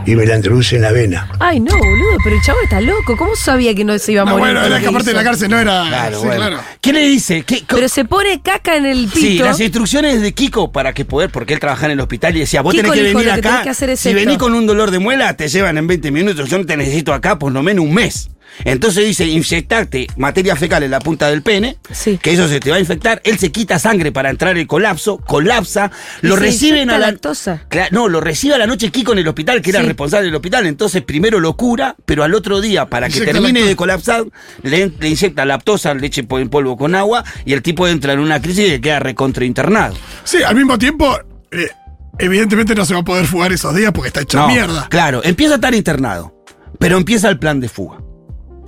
Y 0.05 0.15
me 0.15 0.25
la 0.25 0.35
introduce 0.35 0.75
en 0.75 0.81
la 0.83 0.91
vena. 0.91 1.29
Ay, 1.39 1.59
no, 1.59 1.71
boludo, 1.77 2.17
pero 2.23 2.35
el 2.35 2.41
chavo 2.41 2.57
está 2.63 2.81
loco. 2.81 3.15
¿Cómo 3.17 3.35
sabía 3.35 3.73
que 3.75 3.83
no 3.83 3.97
se 3.99 4.11
iba 4.13 4.21
a 4.21 4.25
No, 4.25 4.31
morir? 4.37 4.53
bueno, 4.55 4.65
era 4.65 4.79
que 4.79 4.87
aparte 4.87 5.09
de 5.09 5.15
la 5.15 5.23
cárcel 5.23 5.49
no 5.49 5.59
era. 5.59 5.85
Claro, 5.87 6.19
sí, 6.19 6.25
bueno. 6.25 6.41
claro. 6.47 6.61
¿Qué 6.81 6.93
le 6.93 7.01
dice? 7.01 7.43
¿Qué, 7.43 7.59
co- 7.61 7.75
Pero 7.75 7.89
se 7.89 8.05
pone 8.05 8.41
caca 8.41 8.75
en 8.75 8.85
el 8.85 9.05
pito. 9.07 9.19
Sí, 9.19 9.37
las 9.39 9.59
instrucciones 9.59 10.21
de 10.21 10.33
Kiko 10.33 10.71
para 10.71 10.93
que 10.93 11.05
poder, 11.05 11.29
porque 11.29 11.53
él 11.53 11.59
trabajaba 11.59 11.87
en 11.87 11.91
el 11.93 11.99
hospital 11.99 12.35
y 12.35 12.39
decía, 12.41 12.61
vos 12.61 12.73
Kiko 12.73 12.91
tenés 12.91 12.97
que 12.97 13.13
venir 13.13 13.25
que 13.25 13.31
acá. 13.47 13.63
que 13.63 13.69
hacer 13.69 13.89
es 13.91 13.99
si 13.99 14.09
esto. 14.09 14.19
venís 14.19 14.37
con 14.37 14.53
un 14.53 14.65
dolor 14.65 14.91
de 14.91 14.99
muela, 14.99 15.35
te 15.35 15.47
llevan 15.47 15.77
en 15.77 15.87
20 15.87 16.11
minutos. 16.11 16.49
Yo 16.49 16.57
no 16.57 16.65
te 16.65 16.75
necesito 16.77 17.13
acá 17.13 17.37
por 17.39 17.51
lo 17.51 17.61
menos 17.63 17.85
un 17.85 17.93
mes. 17.93 18.29
Entonces 18.65 19.05
dice, 19.05 19.25
inyectarte 19.25 20.07
materia 20.17 20.55
fecal 20.55 20.83
en 20.83 20.91
la 20.91 20.99
punta 20.99 21.29
del 21.29 21.41
pene, 21.41 21.77
Sí. 21.91 22.19
que 22.21 22.31
eso 22.33 22.47
se 22.47 22.59
te 22.59 22.69
va 22.71 22.77
a 22.77 22.79
infectar. 22.79 23.21
Él 23.23 23.37
se 23.39 23.51
quita 23.51 23.79
sangre 23.79 24.11
para 24.11 24.29
entrar 24.29 24.57
el 24.57 24.67
colapso, 24.67 25.17
colapsa, 25.17 25.91
lo 26.21 26.35
se 26.35 26.41
reciben 26.41 26.89
a 26.89 26.97
la 26.97 27.07
lactosa. 27.07 27.63
No, 27.91 28.07
lo 28.07 28.19
recibe 28.21 28.55
a 28.55 28.57
la 28.57 28.67
noche 28.67 28.91
Kiko 28.91 29.13
en 29.13 29.19
el 29.19 29.27
hospital, 29.27 29.61
que 29.61 29.69
era 29.69 29.79
Sí. 29.81 29.85
responsable 29.87 30.25
del 30.25 30.35
hospital. 30.35 30.65
Entonces 30.65 31.01
primero 31.03 31.39
lo 31.39 31.55
cura, 31.55 31.95
pero 32.05 32.23
al 32.23 32.33
otro 32.33 32.59
día, 32.61 32.85
para 32.87 33.07
que 33.07 33.15
Inyecta 33.17 33.31
termine 33.33 33.59
lactosa. 33.59 33.69
de 33.69 33.75
colapsar, 33.75 34.23
le, 34.63 34.91
le 34.99 35.09
inyecta 35.09 35.45
laptosa, 35.45 35.93
leche 35.93 36.25
en 36.29 36.49
polvo 36.49 36.77
con 36.77 36.95
agua, 36.95 37.23
y 37.45 37.53
el 37.53 37.61
tipo 37.61 37.87
entra 37.87 38.13
en 38.13 38.19
una 38.19 38.41
crisis 38.41 38.73
y 38.73 38.79
queda 38.81 38.99
recontrainternado. 38.99 39.95
Sí, 40.23 40.43
al 40.43 40.55
mismo 40.55 40.77
tiempo, 40.77 41.17
eh, 41.51 41.69
evidentemente 42.17 42.75
no 42.75 42.85
se 42.85 42.93
va 42.93 42.99
a 43.01 43.03
poder 43.03 43.25
fugar 43.25 43.51
esos 43.53 43.75
días 43.75 43.91
porque 43.93 44.07
está 44.09 44.21
hecho 44.21 44.37
No, 44.39 44.47
mierda. 44.47 44.87
Claro, 44.89 45.21
empieza 45.23 45.53
a 45.53 45.55
estar 45.55 45.73
internado, 45.73 46.35
pero 46.77 46.97
empieza 46.97 47.29
el 47.29 47.39
plan 47.39 47.59
de 47.59 47.69
fuga. 47.69 47.97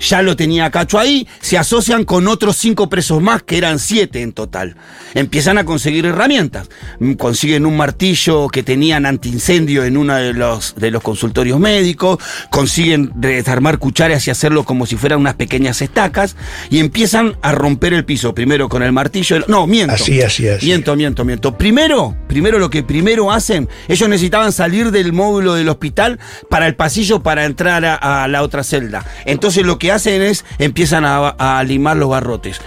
Ya 0.01 0.21
lo 0.21 0.35
tenía 0.35 0.69
Cacho 0.71 0.97
ahí, 0.99 1.27
se 1.39 1.57
asocian 1.57 2.05
con 2.05 2.27
otros 2.27 2.57
cinco 2.57 2.89
presos 2.89 3.21
más, 3.21 3.43
que 3.43 3.57
eran 3.57 3.79
siete 3.79 4.21
en 4.21 4.33
total. 4.33 4.75
Empiezan 5.13 5.57
a 5.57 5.63
conseguir 5.63 6.05
herramientas. 6.05 6.69
Consiguen 7.17 7.65
un 7.65 7.77
martillo 7.77 8.47
que 8.47 8.63
tenían 8.63 9.05
antiincendio 9.05 9.83
en 9.83 9.97
uno 9.97 10.15
de 10.15 10.33
los, 10.33 10.75
de 10.75 10.91
los 10.91 11.01
consultorios 11.03 11.59
médicos, 11.59 12.17
consiguen 12.49 13.11
desarmar 13.15 13.77
cucharas 13.77 14.27
y 14.27 14.31
hacerlo 14.31 14.63
como 14.63 14.85
si 14.85 14.95
fueran 14.95 15.19
unas 15.19 15.35
pequeñas 15.35 15.81
estacas, 15.81 16.35
y 16.69 16.79
empiezan 16.79 17.35
a 17.41 17.51
romper 17.51 17.93
el 17.93 18.05
piso, 18.05 18.33
primero 18.33 18.69
con 18.69 18.83
el 18.83 18.91
martillo. 18.91 19.35
el- 19.37 19.45
No, 19.47 19.67
miento. 19.67 19.93
Así, 19.93 20.21
así, 20.21 20.47
así. 20.47 20.65
Miento, 20.65 20.95
miento, 20.95 21.23
miento. 21.25 21.57
Primero, 21.57 22.15
primero 22.27 22.59
lo 22.59 22.69
que 22.69 22.83
primero 22.83 23.31
hacen, 23.31 23.69
ellos 23.87 24.09
necesitaban 24.09 24.51
salir 24.51 24.91
del 24.91 25.13
módulo 25.13 25.53
del 25.53 25.69
hospital 25.69 26.19
para 26.49 26.67
el 26.67 26.75
pasillo 26.75 27.21
para 27.21 27.45
entrar 27.45 27.85
a, 27.85 28.23
a 28.23 28.27
la 28.27 28.43
otra 28.43 28.63
celda. 28.63 29.05
Entonces 29.25 29.65
lo 29.65 29.77
que 29.77 29.90
hacen 29.91 30.21
es 30.21 30.45
empiezan 30.59 31.05
a, 31.05 31.29
a 31.29 31.63
limar 31.63 31.97
los 31.97 32.09
barrotes. 32.09 32.61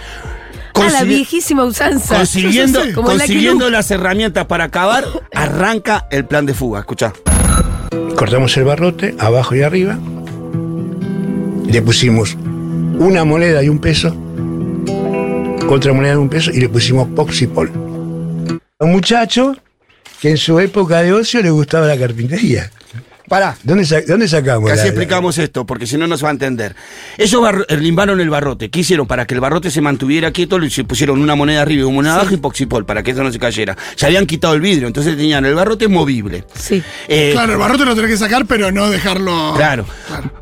Ah, 0.75 0.89
la 0.91 1.03
viejísima 1.03 1.63
usanza. 1.63 2.17
consiguiendo 2.17 2.81
Sí, 2.83 2.89
sí, 2.89 2.95
la 2.95 3.01
consiguiendo 3.01 3.69
las 3.69 3.89
herramientas 3.91 4.45
para 4.45 4.65
acabar, 4.65 5.05
arranca 5.33 6.07
el 6.11 6.25
plan 6.25 6.45
de 6.45 6.53
fuga. 6.53 6.81
Escucha. 6.81 7.13
Cortamos 8.15 8.55
el 8.57 8.65
barrote, 8.65 9.15
abajo 9.19 9.55
y 9.55 9.63
arriba. 9.63 9.97
Le 11.67 11.81
pusimos 11.81 12.35
una 12.99 13.25
moneda 13.25 13.63
y 13.63 13.69
un 13.69 13.79
peso, 13.79 14.15
otra 15.69 15.93
moneda 15.93 16.13
de 16.13 16.17
un 16.17 16.29
peso, 16.29 16.51
y 16.51 16.59
le 16.59 16.69
pusimos 16.69 17.07
Poxipol. 17.09 17.71
Un 18.79 18.91
muchacho 18.91 19.55
que 20.21 20.29
en 20.29 20.37
su 20.37 20.59
época 20.59 21.01
de 21.01 21.13
ocio 21.13 21.41
le 21.41 21.49
gustaba 21.49 21.87
la 21.87 21.97
carpintería. 21.97 22.71
Pará. 23.27 23.57
¿Dónde, 23.63 24.03
dónde 24.07 24.27
sacamos 24.27 24.69
Casi 24.69 24.77
la- 24.79 24.83
la- 24.83 24.89
explicamos 24.89 25.37
esto, 25.37 25.65
porque 25.65 25.87
si 25.87 25.97
no, 25.97 26.05
no 26.07 26.17
se 26.17 26.23
va 26.23 26.29
a 26.29 26.33
entender. 26.33 26.75
Ellos 27.17 27.41
bar- 27.41 27.65
limbaron 27.79 28.19
el 28.19 28.29
barrote. 28.29 28.69
¿Qué 28.69 28.81
hicieron? 28.81 29.07
Para 29.07 29.25
que 29.25 29.33
el 29.33 29.39
barrote 29.39 29.71
se 29.71 29.81
mantuviera 29.81 30.31
quieto, 30.31 30.59
le 30.59 30.69
pusieron 30.83 31.19
una 31.21 31.35
moneda 31.35 31.61
arriba 31.63 31.81
y 31.81 31.83
una 31.85 31.95
moneda 31.95 32.15
abajo 32.15 32.33
y 32.33 32.37
poxipol, 32.37 32.85
para 32.85 33.01
que 33.03 33.11
eso 33.11 33.23
no 33.23 33.31
se 33.31 33.39
cayera. 33.39 33.75
Ya 33.97 34.07
habían 34.07 34.25
quitado 34.25 34.53
el 34.53 34.61
vidrio, 34.61 34.87
entonces 34.87 35.15
tenían 35.17 35.45
el 35.45 35.55
barrote 35.55 35.87
movible. 35.87 36.43
Sí. 36.53 36.83
Eh, 37.07 37.31
Claro, 37.33 37.53
el 37.53 37.57
barrote 37.59 37.85
lo 37.85 37.95
tenés 37.95 38.11
que 38.11 38.17
sacar, 38.17 38.45
pero 38.45 38.71
no 38.71 38.89
dejarlo. 38.89 39.53
Claro. 39.55 39.85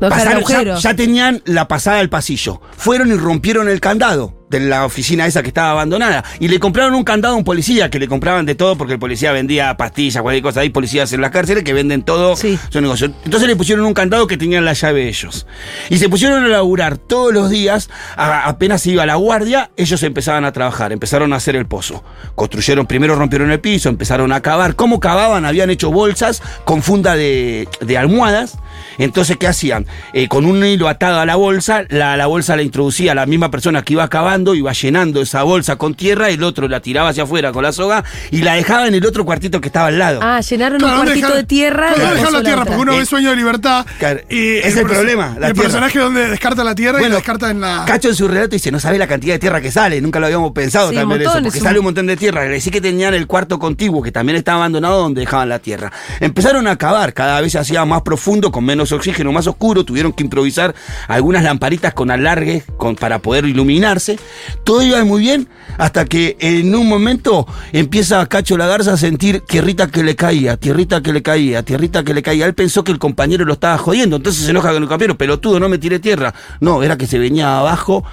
Pasaron- 0.00 0.44
ya, 0.46 0.76
ya 0.78 0.94
tenían 0.94 1.42
la 1.46 1.66
pasada 1.68 1.98
del 1.98 2.08
pasillo. 2.10 2.60
Fueron 2.76 3.08
y 3.10 3.14
rompieron 3.14 3.68
el 3.68 3.80
candado 3.80 4.43
de 4.50 4.60
la 4.60 4.84
oficina 4.84 5.26
esa 5.26 5.42
que 5.42 5.48
estaba 5.48 5.70
abandonada. 5.72 6.24
Y 6.40 6.48
le 6.48 6.58
compraron 6.60 6.94
un 6.94 7.04
candado 7.04 7.34
a 7.34 7.36
un 7.38 7.44
policía, 7.44 7.90
que 7.90 7.98
le 7.98 8.06
compraban 8.08 8.46
de 8.46 8.54
todo 8.54 8.76
porque 8.76 8.92
el 8.94 8.98
policía 8.98 9.32
vendía 9.32 9.76
pastillas, 9.76 10.22
cualquier 10.22 10.42
cosa. 10.42 10.60
Hay 10.60 10.70
policías 10.70 11.12
en 11.12 11.20
las 11.20 11.30
cárceles 11.30 11.64
que 11.64 11.72
venden 11.72 12.02
todo. 12.02 12.36
Sí. 12.36 12.58
Son 12.70 12.82
negocios. 12.82 13.10
Entonces 13.24 13.48
le 13.48 13.56
pusieron 13.56 13.84
un 13.84 13.94
candado 13.94 14.26
que 14.26 14.36
tenían 14.36 14.64
la 14.64 14.72
llave 14.74 15.08
ellos. 15.08 15.46
Y 15.90 15.98
se 15.98 16.08
pusieron 16.08 16.44
a 16.44 16.48
laburar 16.48 16.98
todos 16.98 17.32
los 17.32 17.50
días. 17.50 17.88
a- 18.16 18.46
apenas 18.48 18.82
se 18.82 18.90
iba 18.92 19.06
la 19.06 19.14
guardia, 19.16 19.70
ellos 19.76 20.02
empezaban 20.02 20.44
a 20.44 20.52
trabajar. 20.52 20.92
Empezaron 20.92 21.32
a 21.32 21.36
hacer 21.36 21.56
el 21.56 21.66
pozo. 21.66 22.04
Construyeron, 22.34 22.86
primero 22.86 23.14
rompieron 23.16 23.50
el 23.50 23.60
piso, 23.60 23.88
empezaron 23.88 24.32
a 24.32 24.40
cavar. 24.40 24.74
¿Cómo 24.76 25.00
cavaban? 25.00 25.44
Habían 25.44 25.70
hecho 25.70 25.90
bolsas 25.90 26.42
con 26.64 26.82
funda 26.82 27.16
de, 27.16 27.68
de 27.80 27.98
almohadas. 27.98 28.58
Entonces, 28.98 29.36
¿qué 29.36 29.46
hacían? 29.46 29.86
Eh, 30.12 30.28
con 30.28 30.44
un 30.44 30.64
hilo 30.64 30.88
atado 30.88 31.18
a 31.20 31.26
la 31.26 31.36
bolsa, 31.36 31.84
la, 31.88 32.16
la 32.16 32.26
bolsa 32.26 32.56
la 32.56 32.62
introducía 32.62 33.14
la 33.14 33.26
misma 33.26 33.50
persona 33.50 33.82
que 33.82 33.92
iba 33.94 34.08
cavando, 34.08 34.43
iba 34.52 34.72
llenando 34.72 35.22
esa 35.22 35.44
bolsa 35.44 35.76
con 35.76 35.94
tierra, 35.94 36.28
el 36.30 36.42
otro 36.42 36.66
la 36.66 36.80
tiraba 36.80 37.10
hacia 37.10 37.22
afuera 37.22 37.52
con 37.52 37.62
la 37.62 37.70
soga 37.70 38.02
y 38.32 38.42
la 38.42 38.54
dejaba 38.54 38.88
en 38.88 38.94
el 38.94 39.06
otro 39.06 39.24
cuartito 39.24 39.60
que 39.60 39.68
estaba 39.68 39.86
al 39.86 39.98
lado. 40.00 40.18
Ah, 40.22 40.40
llenaron 40.40 40.80
Claro, 40.80 40.94
un 40.94 41.06
¿dónde 41.06 41.20
cuartito 41.20 41.26
dejar- 41.28 41.40
de 41.42 41.46
tierra. 41.46 41.90
¿Dónde 41.90 42.04
y 42.04 42.08
dejar 42.08 42.24
puso 42.26 42.32
la 42.38 42.42
tierra? 42.42 42.64
Porque 42.64 42.80
uno 42.82 42.96
ve 42.96 43.06
sueño 43.06 43.30
de 43.30 43.36
libertad. 43.36 43.86
claro, 44.00 44.20
y 44.28 44.56
es 44.56 44.76
el 44.76 44.86
problema, 44.86 45.36
la 45.38 45.46
el 45.46 45.52
tierra. 45.52 45.68
personaje 45.68 45.98
donde 46.00 46.28
descarta 46.30 46.64
la 46.64 46.74
tierra 46.74 47.00
y 47.00 47.08
la 47.08 47.14
descarta 47.14 47.50
en 47.50 47.60
la. 47.60 47.84
Cacho 47.86 48.08
en 48.08 48.16
su 48.16 48.26
relato 48.26 48.48
dice, 48.48 48.72
no 48.72 48.80
sabe 48.80 48.98
la 48.98 49.06
cantidad 49.06 49.34
de 49.34 49.38
tierra 49.38 49.60
que 49.60 49.70
sale, 49.70 50.00
nunca 50.00 50.18
lo 50.18 50.26
habíamos 50.26 50.50
pensado 50.50 50.88
Sí, 50.90 50.96
también 50.96 51.22
eso, 51.22 51.32
porque 51.42 51.60
sale 51.60 51.78
un 51.78 51.84
montón 51.84 52.06
de 52.08 52.16
tierra. 52.16 52.42
Le 52.44 52.50
decía 52.50 52.72
que 52.72 52.80
tenían 52.80 53.14
el 53.14 53.28
cuarto 53.28 53.60
contiguo, 53.60 54.02
que 54.02 54.10
también 54.10 54.36
estaba 54.36 54.58
abandonado, 54.58 55.00
donde 55.02 55.20
dejaban 55.20 55.48
la 55.48 55.60
tierra. 55.60 55.92
Empezaron 56.20 56.66
a 56.66 56.76
cavar, 56.76 57.12
cada 57.12 57.40
vez 57.40 57.52
se 57.52 57.58
hacía 57.58 57.84
más 57.84 58.02
profundo, 58.02 58.50
con 58.50 58.64
menos 58.64 58.90
oxígeno, 58.90 59.30
más 59.30 59.46
oscuro, 59.46 59.84
tuvieron 59.84 60.12
que 60.12 60.24
improvisar 60.24 60.74
algunas 61.06 61.42
lamparitas 61.44 61.94
con 61.94 62.10
alargue 62.10 62.64
con, 62.76 62.96
para 62.96 63.18
poder 63.20 63.44
iluminarse. 63.44 64.18
Todo 64.64 64.82
iba 64.82 65.02
muy 65.04 65.20
bien, 65.20 65.48
hasta 65.78 66.04
que 66.04 66.36
en 66.40 66.74
un 66.74 66.88
momento 66.88 67.46
empieza 67.72 68.24
Cacho 68.26 68.56
la 68.56 68.66
Garza 68.66 68.94
a 68.94 68.96
sentir 68.96 69.40
tierrita 69.40 69.88
que 69.88 70.02
le 70.02 70.16
caía, 70.16 70.56
tierrita 70.56 71.02
que 71.02 71.12
le 71.12 71.22
caía, 71.22 71.62
tierrita 71.62 72.02
que 72.04 72.14
le 72.14 72.22
caía. 72.22 72.46
Él 72.46 72.54
pensó 72.54 72.84
que 72.84 72.92
el 72.92 72.98
compañero 72.98 73.44
lo 73.44 73.54
estaba 73.54 73.76
jodiendo, 73.78 74.16
entonces 74.16 74.44
se 74.44 74.50
enoja 74.50 74.72
con 74.72 74.82
el 74.82 74.88
compañero, 74.88 75.16
pelotudo, 75.18 75.60
no 75.60 75.68
me 75.68 75.78
tiré 75.78 75.98
tierra. 75.98 76.34
No, 76.60 76.82
era 76.82 76.96
que 76.96 77.06
se 77.06 77.18
venía 77.18 77.58
abajo 77.58 78.04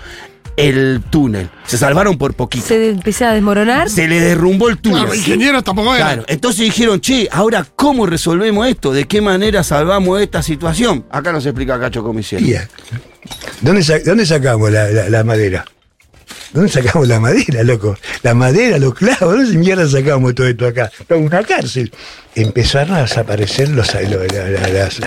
el 0.58 1.02
túnel. 1.10 1.50
Se 1.66 1.78
salvaron 1.78 2.18
por 2.18 2.34
poquito. 2.34 2.66
Se 2.68 2.90
empezó 2.90 3.26
a 3.26 3.34
desmoronar. 3.34 3.90
Se 3.90 4.08
le 4.08 4.20
derrumbó 4.20 4.68
el 4.70 4.78
túnel. 4.80 5.00
Claro, 5.04 5.16
ingenieros 5.16 5.64
tampoco 5.64 5.96
era. 5.96 6.06
Claro, 6.08 6.26
entonces 6.28 6.66
dijeron, 6.66 7.00
che, 7.00 7.30
ahora 7.32 7.66
cómo 7.76 8.06
resolvemos 8.06 8.68
esto, 8.68 8.92
de 8.92 9.06
qué 9.06 9.22
manera 9.22 9.64
salvamos 9.64 10.20
esta 10.22 10.44
situación. 10.44 11.06
Acá 11.10 11.32
nos 11.32 11.46
explica 11.46 11.80
Cacho 11.80 12.04
cómo 12.04 12.20
hicieron. 12.20 12.46
Tía. 12.48 12.68
¿Dónde, 13.62 14.02
dónde 14.04 14.26
sacamos 14.26 14.70
la, 14.72 14.90
la- 14.90 15.10
la 15.10 15.24
madera? 15.24 15.66
¿Dónde 16.54 16.70
sacamos 16.70 17.08
la 17.08 17.20
madera, 17.20 17.64
loco? 17.64 17.98
La 18.24 18.34
madera, 18.34 18.78
los 18.78 18.94
clavos, 18.94 19.20
¿dónde 19.38 19.58
mierda 19.58 19.88
sacamos 19.88 20.36
todo 20.36 20.48
esto 20.48 20.68
acá? 20.68 20.92
Es 21.08 21.18
una 21.18 21.44
cárcel. 21.44 21.92
Empezaron 22.36 22.96
a 22.96 23.02
desaparecer 23.04 23.70
los, 23.70 23.94
lo- 23.94 24.24
la, 24.26 24.50
la- 24.50 24.68
las- 24.70 25.00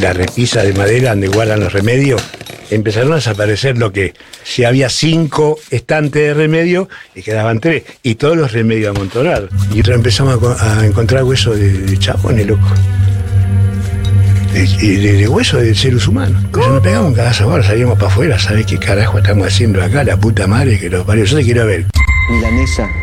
la 0.00 0.12
repisa 0.12 0.62
de 0.62 0.72
madera 0.74 1.10
donde 1.10 1.28
guardan 1.28 1.60
los 1.60 1.72
remedios. 1.72 2.22
Empezaron 2.70 3.12
a 3.12 3.16
desaparecer 3.16 3.78
lo 3.78 3.92
que, 3.92 4.14
si 4.44 4.64
había 4.64 4.88
cinco 4.90 5.58
estantes 5.70 6.22
de 6.22 6.34
remedio, 6.34 6.88
y 7.14 7.22
quedaban 7.22 7.60
tres, 7.60 7.82
y 8.02 8.14
todos 8.16 8.36
los 8.36 8.52
remedios 8.52 8.94
amontonados. 8.94 9.50
Y 9.74 9.80
empezamos 9.90 10.38
a 10.60 10.84
encontrar 10.86 11.24
huesos 11.24 11.58
de, 11.58 11.72
de 11.78 11.98
chabones, 11.98 12.46
loco. 12.46 12.68
De, 14.52 14.66
de- 14.66 15.12
de 15.14 15.28
hueso 15.28 15.58
de 15.58 15.74
seres 15.74 16.06
humanos. 16.08 16.42
Pues 16.52 16.66
nos 16.68 16.82
pegamos 16.82 17.08
un 17.10 17.14
cagazo 17.14 17.44
ahora, 17.44 17.62
salimos 17.62 17.94
para 17.96 18.08
afuera, 18.08 18.38
¿sabés 18.38 18.66
qué 18.66 18.78
carajo 18.78 19.18
estamos 19.18 19.46
haciendo 19.46 19.82
acá? 19.82 20.02
La 20.04 20.16
puta 20.16 20.46
madre 20.46 20.78
que 20.78 20.90
los 20.90 21.06
varios. 21.06 21.30
Yo 21.30 21.36
te 21.38 21.44
quiero 21.44 21.66
ver. 21.66 21.86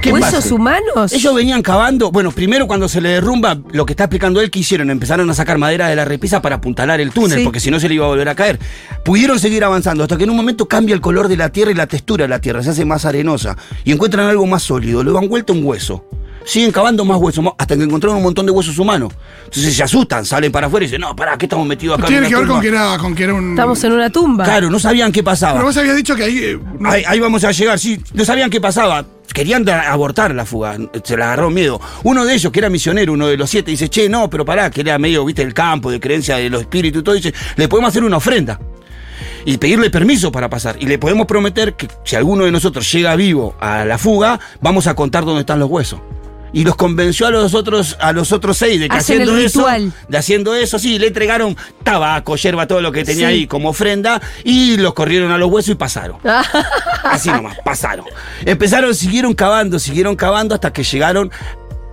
¿Qué 0.02 0.12
¿Huesos 0.14 0.52
humanos? 0.52 1.12
Ellos 1.12 1.36
venían 1.36 1.62
cavando, 1.62 2.12
bueno, 2.12 2.32
primero 2.32 2.66
cuando 2.66 2.88
se 2.88 3.02
le 3.02 3.10
derrumba, 3.10 3.58
lo 3.74 3.86
que 3.86 3.92
está 3.92 4.06
explicando 4.06 4.40
él 4.40 4.50
que 4.50 4.60
hicieron, 4.60 4.90
empezaron 4.90 5.30
a 5.30 5.34
sacar 5.34 5.58
madera 5.58 5.90
de 5.90 5.98
la 5.98 6.06
repisa 6.06 6.42
para 6.42 6.56
apuntalar 6.56 7.02
el 7.02 7.12
túnel, 7.12 7.40
Sí. 7.40 7.44
porque 7.44 7.60
si 7.60 7.70
no 7.70 7.78
se 7.80 7.90
le 7.90 7.96
iba 7.96 8.06
a 8.06 8.08
volver 8.10 8.30
a 8.30 8.36
caer. 8.36 8.58
Pudieron 9.04 9.38
seguir 9.38 9.66
avanzando 9.66 10.04
hasta 10.04 10.18
que 10.18 10.24
en 10.24 10.30
un 10.30 10.38
momento 10.38 10.68
cambia 10.70 10.96
el 10.96 11.02
color 11.02 11.28
de 11.28 11.36
la 11.36 11.50
tierra 11.50 11.72
y 11.72 11.76
la 11.76 11.88
textura 11.88 12.24
de 12.24 12.30
la 12.30 12.40
tierra, 12.40 12.64
se 12.64 12.70
hace 12.70 12.86
más 12.86 13.04
arenosa 13.04 13.58
y 13.84 13.92
encuentran 13.92 14.28
algo 14.28 14.46
más 14.48 14.64
sólido, 14.64 15.04
lo 15.04 15.18
han 15.18 15.28
vuelto 15.28 15.52
un 15.52 15.66
hueso. 15.66 16.06
Siguen 16.48 16.72
cavando 16.72 17.04
más 17.04 17.18
huesos, 17.20 17.44
hasta 17.58 17.76
que 17.76 17.84
encontraron 17.84 18.18
un 18.18 18.24
montón 18.24 18.46
de 18.46 18.54
huesos 18.54 18.80
humanos. 18.80 19.12
Entonces 19.46 19.76
se 19.76 19.84
asustan, 19.84 20.26
salen 20.26 20.50
para 20.50 20.68
afuera 20.68 20.86
y 20.86 20.88
dicen, 20.88 21.02
no, 21.02 21.14
pará, 21.14 21.38
¿qué 21.38 21.46
estamos 21.46 21.68
metidos 21.68 21.98
acá? 22.00 22.08
en 22.08 22.14
Tiene 22.14 22.28
que 22.30 22.36
ver 22.36 22.44
con 22.48 22.48
tumba?". 22.48 22.62
que, 22.62 22.68
era, 22.70 22.98
con 22.98 23.16
que 23.16 23.24
era 23.26 23.34
un. 23.34 23.50
Estamos 23.50 23.84
en 23.84 23.92
una 23.92 24.10
tumba. 24.10 24.44
Claro, 24.46 24.70
no 24.70 24.80
sabían 24.80 25.12
qué 25.12 25.22
pasaba. 25.24 25.56
Pero 25.56 25.66
vos 25.66 25.76
habías 25.76 25.98
dicho 25.98 26.16
que 26.16 26.24
ahí. 26.24 26.38
eh, 26.38 26.60
no- 26.80 26.90
Ahí, 26.90 27.04
ahí 27.06 27.20
vamos 27.20 27.44
a 27.44 27.52
llegar, 27.52 27.78
sí. 27.78 28.00
No 28.14 28.24
sabían 28.24 28.50
qué 28.50 28.62
pasaba. 28.62 29.06
Querían 29.34 29.68
abortar 29.70 30.34
la 30.34 30.46
fuga, 30.46 30.78
se 31.04 31.18
le 31.18 31.24
agarró 31.24 31.50
miedo. 31.50 31.82
Uno 32.04 32.24
de 32.26 32.34
ellos, 32.34 32.52
que 32.52 32.60
era 32.60 32.70
misionero, 32.70 33.12
uno 33.14 33.28
de 33.28 33.36
los 33.38 33.50
siete, 33.50 33.70
dice, 33.72 33.90
che, 33.90 34.08
no, 34.08 34.30
pero 34.30 34.46
pará, 34.46 34.72
que 34.72 34.82
era 34.82 34.98
medio, 34.98 35.26
viste, 35.26 35.42
el 35.44 35.54
campo, 35.54 35.92
de 35.92 36.00
creencia 36.00 36.38
de 36.38 36.50
los 36.50 36.62
espíritus 36.62 37.02
y 37.02 37.04
todo, 37.04 37.14
dice, 37.14 37.34
le 37.58 37.68
podemos 37.68 37.90
hacer 37.90 38.04
una 38.06 38.18
ofrenda. 38.18 38.58
y 39.46 39.58
pedirle 39.58 39.90
permiso 39.90 40.32
para 40.32 40.50
pasar. 40.50 40.76
Y 40.80 40.86
le 40.88 40.98
podemos 40.98 41.26
prometer 41.28 41.74
que 41.76 41.88
si 42.04 42.16
alguno 42.16 42.46
de 42.46 42.52
nosotros 42.52 42.90
llega 42.92 43.16
vivo 43.16 43.56
a 43.60 43.86
la 43.86 43.98
fuga, 43.98 44.40
vamos 44.62 44.88
a 44.88 44.94
contar 44.96 45.24
dónde 45.26 45.42
están 45.42 45.60
los 45.60 45.70
huesos. 45.70 46.00
Y 46.58 46.64
los 46.64 46.76
convenció 46.76 47.28
a 47.28 47.30
los 47.30 47.54
otros, 47.54 47.96
a 48.00 48.12
los 48.14 48.32
otros 48.32 48.58
seis 48.58 48.80
de 48.80 48.90
que 48.90 48.98
Hacen 48.98 49.22
el 49.22 49.30
haciendo 49.30 49.46
eso, 49.46 49.94
de 50.08 50.18
haciendo 50.18 50.56
eso, 50.56 50.80
sí, 50.80 50.98
le 50.98 51.08
entregaron 51.08 51.56
tabaco, 51.84 52.36
yerba, 52.36 52.66
todo 52.66 52.82
lo 52.82 52.92
que 52.92 53.04
tenía 53.04 53.28
Sí. 53.28 53.34
ahí 53.34 53.48
como 53.48 53.70
ofrenda, 53.70 54.20
y 54.44 54.76
los 54.78 54.96
corrieron 54.96 55.32
a 55.32 55.38
los 55.38 55.52
huesos 55.52 55.74
y 55.74 55.76
pasaron. 55.76 56.18
Así 57.04 57.30
nomás, 57.30 57.58
pasaron. 57.64 58.06
Empezaron, 58.44 58.96
siguieron 58.96 59.36
cavando, 59.36 59.78
siguieron 59.78 60.16
cavando 60.16 60.56
hasta 60.56 60.74
que 60.74 60.84
llegaron 60.84 61.32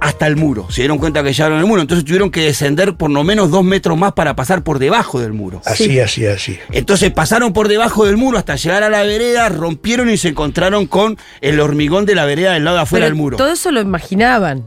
hasta 0.05 0.27
el 0.27 0.37
muro. 0.37 0.67
Se 0.71 0.83
dieron 0.83 0.99
cuenta 0.99 1.23
que 1.23 1.33
llegaron 1.33 1.59
al 1.59 1.64
muro, 1.64 1.81
entonces 1.81 2.05
tuvieron 2.05 2.31
que 2.31 2.43
descender 2.43 2.95
por 2.95 3.11
lo 3.11 3.25
menos 3.25 3.51
dos 3.51 3.64
metros 3.64 3.97
más 3.97 4.12
para 4.12 4.37
pasar 4.37 4.62
por 4.62 4.79
debajo 4.79 5.19
del 5.19 5.33
muro. 5.33 5.62
Así, 5.64 5.99
así, 5.99 6.27
así. 6.27 6.59
Entonces 6.73 7.11
pasaron 7.11 7.55
por 7.55 7.69
debajo 7.69 8.05
del 8.05 8.19
muro 8.19 8.37
hasta 8.37 8.55
llegar 8.57 8.83
a 8.83 8.90
la 8.90 9.03
vereda, 9.03 9.49
rompieron 9.49 10.11
y 10.11 10.19
se 10.19 10.29
encontraron 10.29 10.87
con 10.87 11.17
el 11.40 11.59
hormigón 11.59 12.05
de 12.05 12.14
la 12.17 12.27
vereda 12.27 12.53
del 12.53 12.64
lado 12.64 12.77
de 12.77 12.83
afuera 12.83 13.07
Pero 13.07 13.14
del 13.14 13.23
muro. 13.23 13.37
todo 13.38 13.51
eso 13.51 13.71
lo 13.71 13.81
imaginaban. 13.81 14.67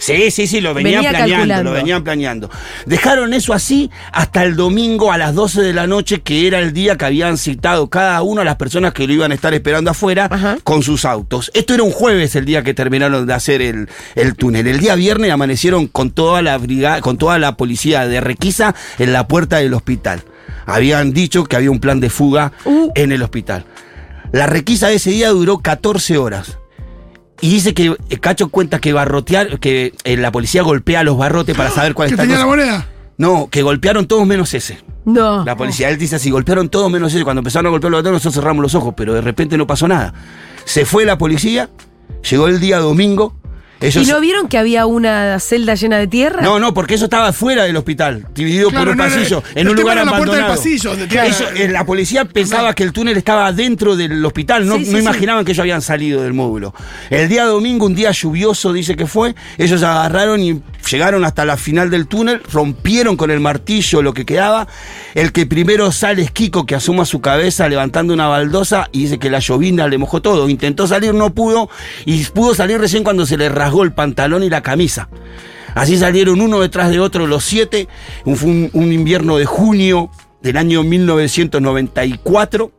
Sí, 0.00 0.30
sí, 0.30 0.46
sí, 0.46 0.60
lo 0.62 0.72
venían 0.72 1.02
Venía 1.02 1.10
planeando, 1.10 1.34
calculando. 1.36 1.62
lo 1.70 1.76
venían 1.76 2.02
planeando. 2.02 2.50
Dejaron 2.86 3.34
eso 3.34 3.52
así 3.52 3.90
hasta 4.12 4.42
el 4.44 4.56
domingo 4.56 5.12
a 5.12 5.18
las 5.18 5.34
12 5.34 5.60
de 5.60 5.74
la 5.74 5.86
noche, 5.86 6.22
que 6.22 6.46
era 6.46 6.58
el 6.58 6.72
día 6.72 6.96
que 6.96 7.04
habían 7.04 7.36
citado 7.36 7.88
cada 7.90 8.22
uno 8.22 8.40
a 8.40 8.44
las 8.44 8.56
personas 8.56 8.94
que 8.94 9.06
lo 9.06 9.12
iban 9.12 9.30
a 9.30 9.34
estar 9.34 9.52
esperando 9.52 9.90
afuera 9.90 10.26
Ajá. 10.30 10.56
con 10.64 10.82
sus 10.82 11.04
autos. 11.04 11.50
Esto 11.52 11.74
era 11.74 11.82
un 11.82 11.90
jueves 11.92 12.34
el 12.34 12.46
día 12.46 12.62
que 12.62 12.72
terminaron 12.72 13.26
de 13.26 13.34
hacer 13.34 13.60
el, 13.60 13.90
el 14.14 14.34
túnel. 14.36 14.66
El 14.66 14.80
día 14.80 14.94
viernes 14.94 15.30
amanecieron 15.30 15.86
con 15.86 16.10
toda 16.10 16.40
la 16.40 16.56
brigada, 16.56 17.02
con 17.02 17.18
toda 17.18 17.38
la 17.38 17.58
policía 17.58 18.08
de 18.08 18.22
requisa 18.22 18.74
en 18.98 19.12
la 19.12 19.28
puerta 19.28 19.58
del 19.58 19.74
hospital. 19.74 20.22
Habían 20.64 21.12
dicho 21.12 21.44
que 21.44 21.56
había 21.56 21.70
un 21.70 21.78
plan 21.80 22.00
de 22.00 22.08
fuga 22.08 22.52
Uh. 22.64 22.90
en 22.94 23.12
el 23.12 23.22
hospital. 23.22 23.66
La 24.32 24.46
requisa 24.46 24.88
de 24.88 24.94
ese 24.94 25.10
día 25.10 25.28
duró 25.28 25.58
14 25.58 26.16
horas. 26.16 26.56
Y 27.40 27.50
dice 27.50 27.74
que 27.74 27.96
eh, 28.08 28.18
Cacho 28.18 28.48
cuenta 28.48 28.80
que 28.80 28.92
barrotear, 28.92 29.58
que 29.60 29.94
eh, 30.04 30.16
la 30.16 30.30
policía 30.30 30.62
golpea 30.62 31.02
los 31.02 31.16
barrotes 31.16 31.56
para 31.56 31.70
saber 31.70 31.94
cuál 31.94 32.08
¿Que 32.08 32.14
está. 32.14 32.22
tenía 32.22 32.38
la 32.38 32.46
moneda? 32.46 32.86
No, 33.16 33.48
que 33.50 33.62
golpearon 33.62 34.06
todos 34.06 34.26
menos 34.26 34.52
ese. 34.54 34.78
No. 35.04 35.44
La 35.44 35.56
policía, 35.56 35.88
él 35.90 35.98
dice 35.98 36.16
así, 36.16 36.30
golpearon 36.30 36.68
todos 36.68 36.90
menos 36.90 37.12
ese. 37.14 37.24
Cuando 37.24 37.40
empezaron 37.40 37.66
a 37.66 37.70
golpear 37.70 37.90
los 37.90 37.98
barrotes, 37.98 38.12
nosotros 38.12 38.34
cerramos 38.34 38.62
los 38.62 38.74
ojos, 38.74 38.94
pero 38.96 39.14
de 39.14 39.20
repente 39.20 39.56
no 39.56 39.66
pasó 39.66 39.88
nada. 39.88 40.14
Se 40.64 40.84
fue 40.84 41.04
la 41.04 41.18
policía, 41.18 41.70
llegó 42.30 42.48
el 42.48 42.60
día 42.60 42.78
domingo. 42.78 43.34
Ellos, 43.80 44.06
¿Y 44.06 44.10
no 44.10 44.20
vieron 44.20 44.46
que 44.48 44.58
había 44.58 44.84
una 44.86 45.38
celda 45.40 45.74
llena 45.74 45.96
de 45.98 46.06
tierra? 46.06 46.42
no, 46.42 46.58
no, 46.58 46.74
porque 46.74 46.94
eso 46.94 47.04
estaba 47.04 47.32
fuera 47.32 47.64
del 47.64 47.76
hospital, 47.76 48.26
dividido 48.34 48.68
Claro, 48.68 48.84
por 48.86 48.92
un 48.92 48.98
no 48.98 49.04
pasillo, 49.04 49.42
en 49.54 49.68
un 49.68 49.76
lugar 49.76 49.96
era 49.96 50.04
la 50.04 50.10
puerta 50.10 50.32
del 50.36 50.44
abandonado. 50.44 50.56
pasillo, 50.62 50.90
donde 50.90 51.08
queda- 51.08 51.26
Eso, 51.26 51.44
eh, 51.54 51.68
la 51.68 51.86
policía 51.86 52.24
pensaba 52.26 52.74
que 52.74 52.82
el 52.82 52.92
túnel 52.92 53.16
estaba 53.16 53.50
dentro 53.52 53.96
del 53.96 54.22
hospital, 54.24 54.66
no, 54.66 54.76
Sí, 54.76 54.84
sí, 54.84 54.90
no 54.90 54.98
sí. 54.98 55.02
imaginaban 55.02 55.44
que 55.46 55.52
ellos 55.52 55.60
habían 55.62 55.80
salido 55.80 56.22
del 56.22 56.34
módulo. 56.34 56.74
El 57.08 57.28
día 57.30 57.44
domingo, 57.46 57.86
un 57.86 57.94
día 57.94 58.10
lluvioso, 58.10 58.72
dice 58.74 58.96
que 58.96 59.06
fue, 59.06 59.34
ellos 59.56 59.82
agarraron 59.82 60.42
y 60.42 60.60
llegaron 60.90 61.24
hasta 61.24 61.46
la 61.46 61.56
final 61.56 61.88
del 61.88 62.06
túnel, 62.06 62.42
rompieron 62.52 63.16
con 63.16 63.30
el 63.30 63.40
martillo 63.40 64.02
lo 64.02 64.12
que 64.12 64.26
quedaba. 64.26 64.66
El 65.14 65.32
que 65.32 65.46
primero 65.46 65.90
sale 65.90 66.20
es 66.22 66.30
Kiko, 66.30 66.66
que 66.66 66.74
asoma 66.74 67.06
su 67.06 67.20
cabeza 67.22 67.66
levantando 67.68 68.12
una 68.12 68.28
baldosa 68.28 68.88
y 68.92 69.04
dice 69.04 69.18
que 69.18 69.30
la 69.30 69.38
llovina 69.38 69.88
le 69.88 69.96
mojó 69.96 70.20
todo. 70.20 70.48
Intentó 70.50 70.86
salir, 70.86 71.14
no 71.14 71.32
pudo, 71.32 71.70
y 72.04 72.22
pudo 72.24 72.54
salir 72.54 72.78
recién 72.78 73.04
cuando 73.04 73.24
se 73.24 73.38
le 73.38 73.48
rasgó 73.48 73.69
el 73.82 73.92
pantalón 73.92 74.42
y 74.42 74.50
la 74.50 74.62
camisa. 74.62 75.08
Así 75.74 75.96
salieron 75.96 76.40
uno 76.40 76.60
detrás 76.60 76.90
de 76.90 77.00
otro 77.00 77.26
los 77.26 77.44
siete. 77.44 77.88
Fue 78.24 78.50
un, 78.50 78.70
un 78.72 78.92
invierno 78.92 79.36
de 79.38 79.46
junio 79.46 80.10
del 80.42 80.56
año 80.56 80.82
1994. 80.82 82.72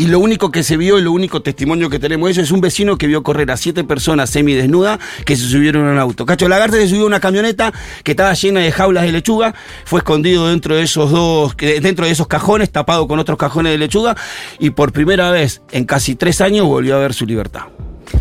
Y 0.00 0.06
lo 0.06 0.18
único 0.18 0.50
que 0.50 0.62
se 0.62 0.78
vio 0.78 0.98
y 0.98 1.02
lo 1.02 1.12
único 1.12 1.42
testimonio 1.42 1.90
que 1.90 1.98
tenemos 1.98 2.28
de 2.28 2.32
eso 2.32 2.40
es 2.40 2.50
un 2.52 2.62
vecino 2.62 2.96
que 2.96 3.06
vio 3.06 3.22
correr 3.22 3.50
a 3.50 3.58
siete 3.58 3.84
personas 3.84 4.30
semidesnudas 4.30 4.98
que 5.26 5.36
se 5.36 5.46
subieron 5.46 5.86
a 5.86 5.92
un 5.92 5.98
auto. 5.98 6.24
Cacho 6.24 6.48
Lagarde 6.48 6.80
se 6.80 6.88
subió 6.88 7.02
a 7.02 7.06
una 7.06 7.20
camioneta 7.20 7.70
que 8.02 8.12
estaba 8.12 8.32
llena 8.32 8.60
de 8.60 8.72
jaulas 8.72 9.04
de 9.04 9.12
lechuga, 9.12 9.54
fue 9.84 9.98
escondido 9.98 10.48
dentro 10.48 10.74
de 10.74 10.84
esos 10.84 11.10
dos, 11.10 11.54
dentro 11.54 12.06
de 12.06 12.12
esos 12.12 12.28
cajones, 12.28 12.70
tapado 12.70 13.06
con 13.06 13.18
otros 13.18 13.36
cajones 13.36 13.72
de 13.72 13.78
lechuga, 13.78 14.16
y 14.58 14.70
por 14.70 14.90
primera 14.90 15.30
vez 15.32 15.60
en 15.70 15.84
casi 15.84 16.14
tres 16.14 16.40
años 16.40 16.66
volvió 16.66 16.96
a 16.96 17.00
ver 17.00 17.12
su 17.12 17.26
libertad. 17.26 17.64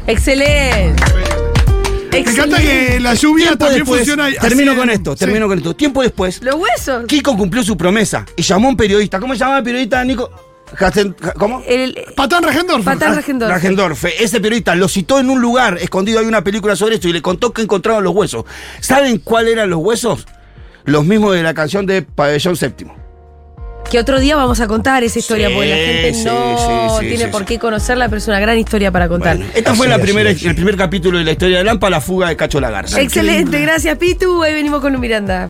Excelente. 0.05 1.01
Me 2.11 2.19
encanta 2.19 2.57
que 2.59 2.99
la 2.99 3.13
lluvia 3.13 3.45
Tiempo 3.47 3.65
también 3.65 3.79
después- 3.83 3.99
funciona 4.01 4.25
así 4.25 4.37
Termino 4.39 4.71
en- 4.71 4.77
con 4.77 4.89
esto, 4.89 5.13
sí. 5.13 5.19
termino 5.19 5.47
con 5.47 5.57
esto. 5.57 5.75
Tiempo 5.75 6.01
después, 6.01 6.41
Los 6.41 6.55
huesos. 6.55 7.05
Kiko 7.07 7.37
cumplió 7.37 7.63
su 7.63 7.77
promesa 7.77 8.25
y 8.35 8.41
llamó 8.41 8.67
a 8.67 8.71
un 8.71 8.77
periodista. 8.77 9.19
¿Cómo 9.19 9.33
se 9.33 9.39
llama 9.39 9.57
el 9.59 9.63
periodista, 9.63 10.03
Nico? 10.03 10.29
¿Cómo? 11.37 11.63
El, 11.67 11.97
Patán 12.15 12.43
Regendorf. 12.43 12.85
Patán 12.85 13.15
Regendorf. 13.15 13.51
Rajendorf. 13.51 14.05
Ese 14.19 14.39
periodista 14.39 14.75
lo 14.75 14.87
citó 14.87 15.17
en 15.19 15.29
un 15.31 15.41
lugar 15.41 15.77
escondido, 15.79 16.19
hay 16.19 16.27
una 16.27 16.43
película 16.43 16.75
sobre 16.75 16.95
esto 16.95 17.07
y 17.07 17.13
le 17.13 17.21
contó 17.23 17.51
que 17.53 17.63
encontraron 17.63 18.03
los 18.03 18.13
huesos. 18.13 18.45
¿Saben 18.79 19.17
cuáles 19.17 19.53
eran 19.53 19.69
los 19.71 19.79
huesos? 19.79 20.27
Los 20.85 21.05
mismos 21.05 21.33
de 21.33 21.41
la 21.43 21.53
canción 21.55 21.85
de 21.87 22.03
Pabellón 22.03 22.55
Séptimo. 22.55 22.95
Que 23.89 23.99
otro 23.99 24.19
día 24.19 24.35
vamos 24.35 24.59
a 24.59 24.67
contar 24.67 25.03
esa 25.03 25.19
historia, 25.19 25.47
Sí, 25.47 25.53
porque 25.55 25.69
la 25.69 25.75
gente 25.75 26.13
sí, 26.13 26.23
no 26.25 26.57
sí, 26.57 26.95
sí, 26.99 27.07
tiene 27.09 27.25
sí, 27.25 27.31
por 27.31 27.41
sí. 27.41 27.47
qué 27.47 27.59
conocerla, 27.59 28.05
pero 28.07 28.17
es 28.17 28.27
una 28.27 28.39
gran 28.39 28.57
historia 28.57 28.91
para 28.91 29.07
contar. 29.07 29.37
Bueno, 29.37 29.51
esta 29.55 29.73
fue 29.73 29.87
Así, 29.87 29.89
la 29.89 29.95
así, 29.95 30.03
primera, 30.03 30.29
así. 30.31 30.47
el 30.47 30.55
primer 30.55 30.75
capítulo 30.77 31.17
de 31.17 31.23
la 31.23 31.31
historia 31.31 31.57
de 31.59 31.63
Lampa, 31.63 31.89
la 31.89 32.01
fuga 32.01 32.29
de 32.29 32.35
Cacho 32.35 32.59
Lagarza. 32.59 33.01
Excelente, 33.01 33.59
gracias 33.59 33.97
Pitu. 33.97 34.43
Ahí 34.43 34.53
venimos 34.53 34.81
con 34.81 34.93
un 34.93 35.01
Miranda. 35.01 35.47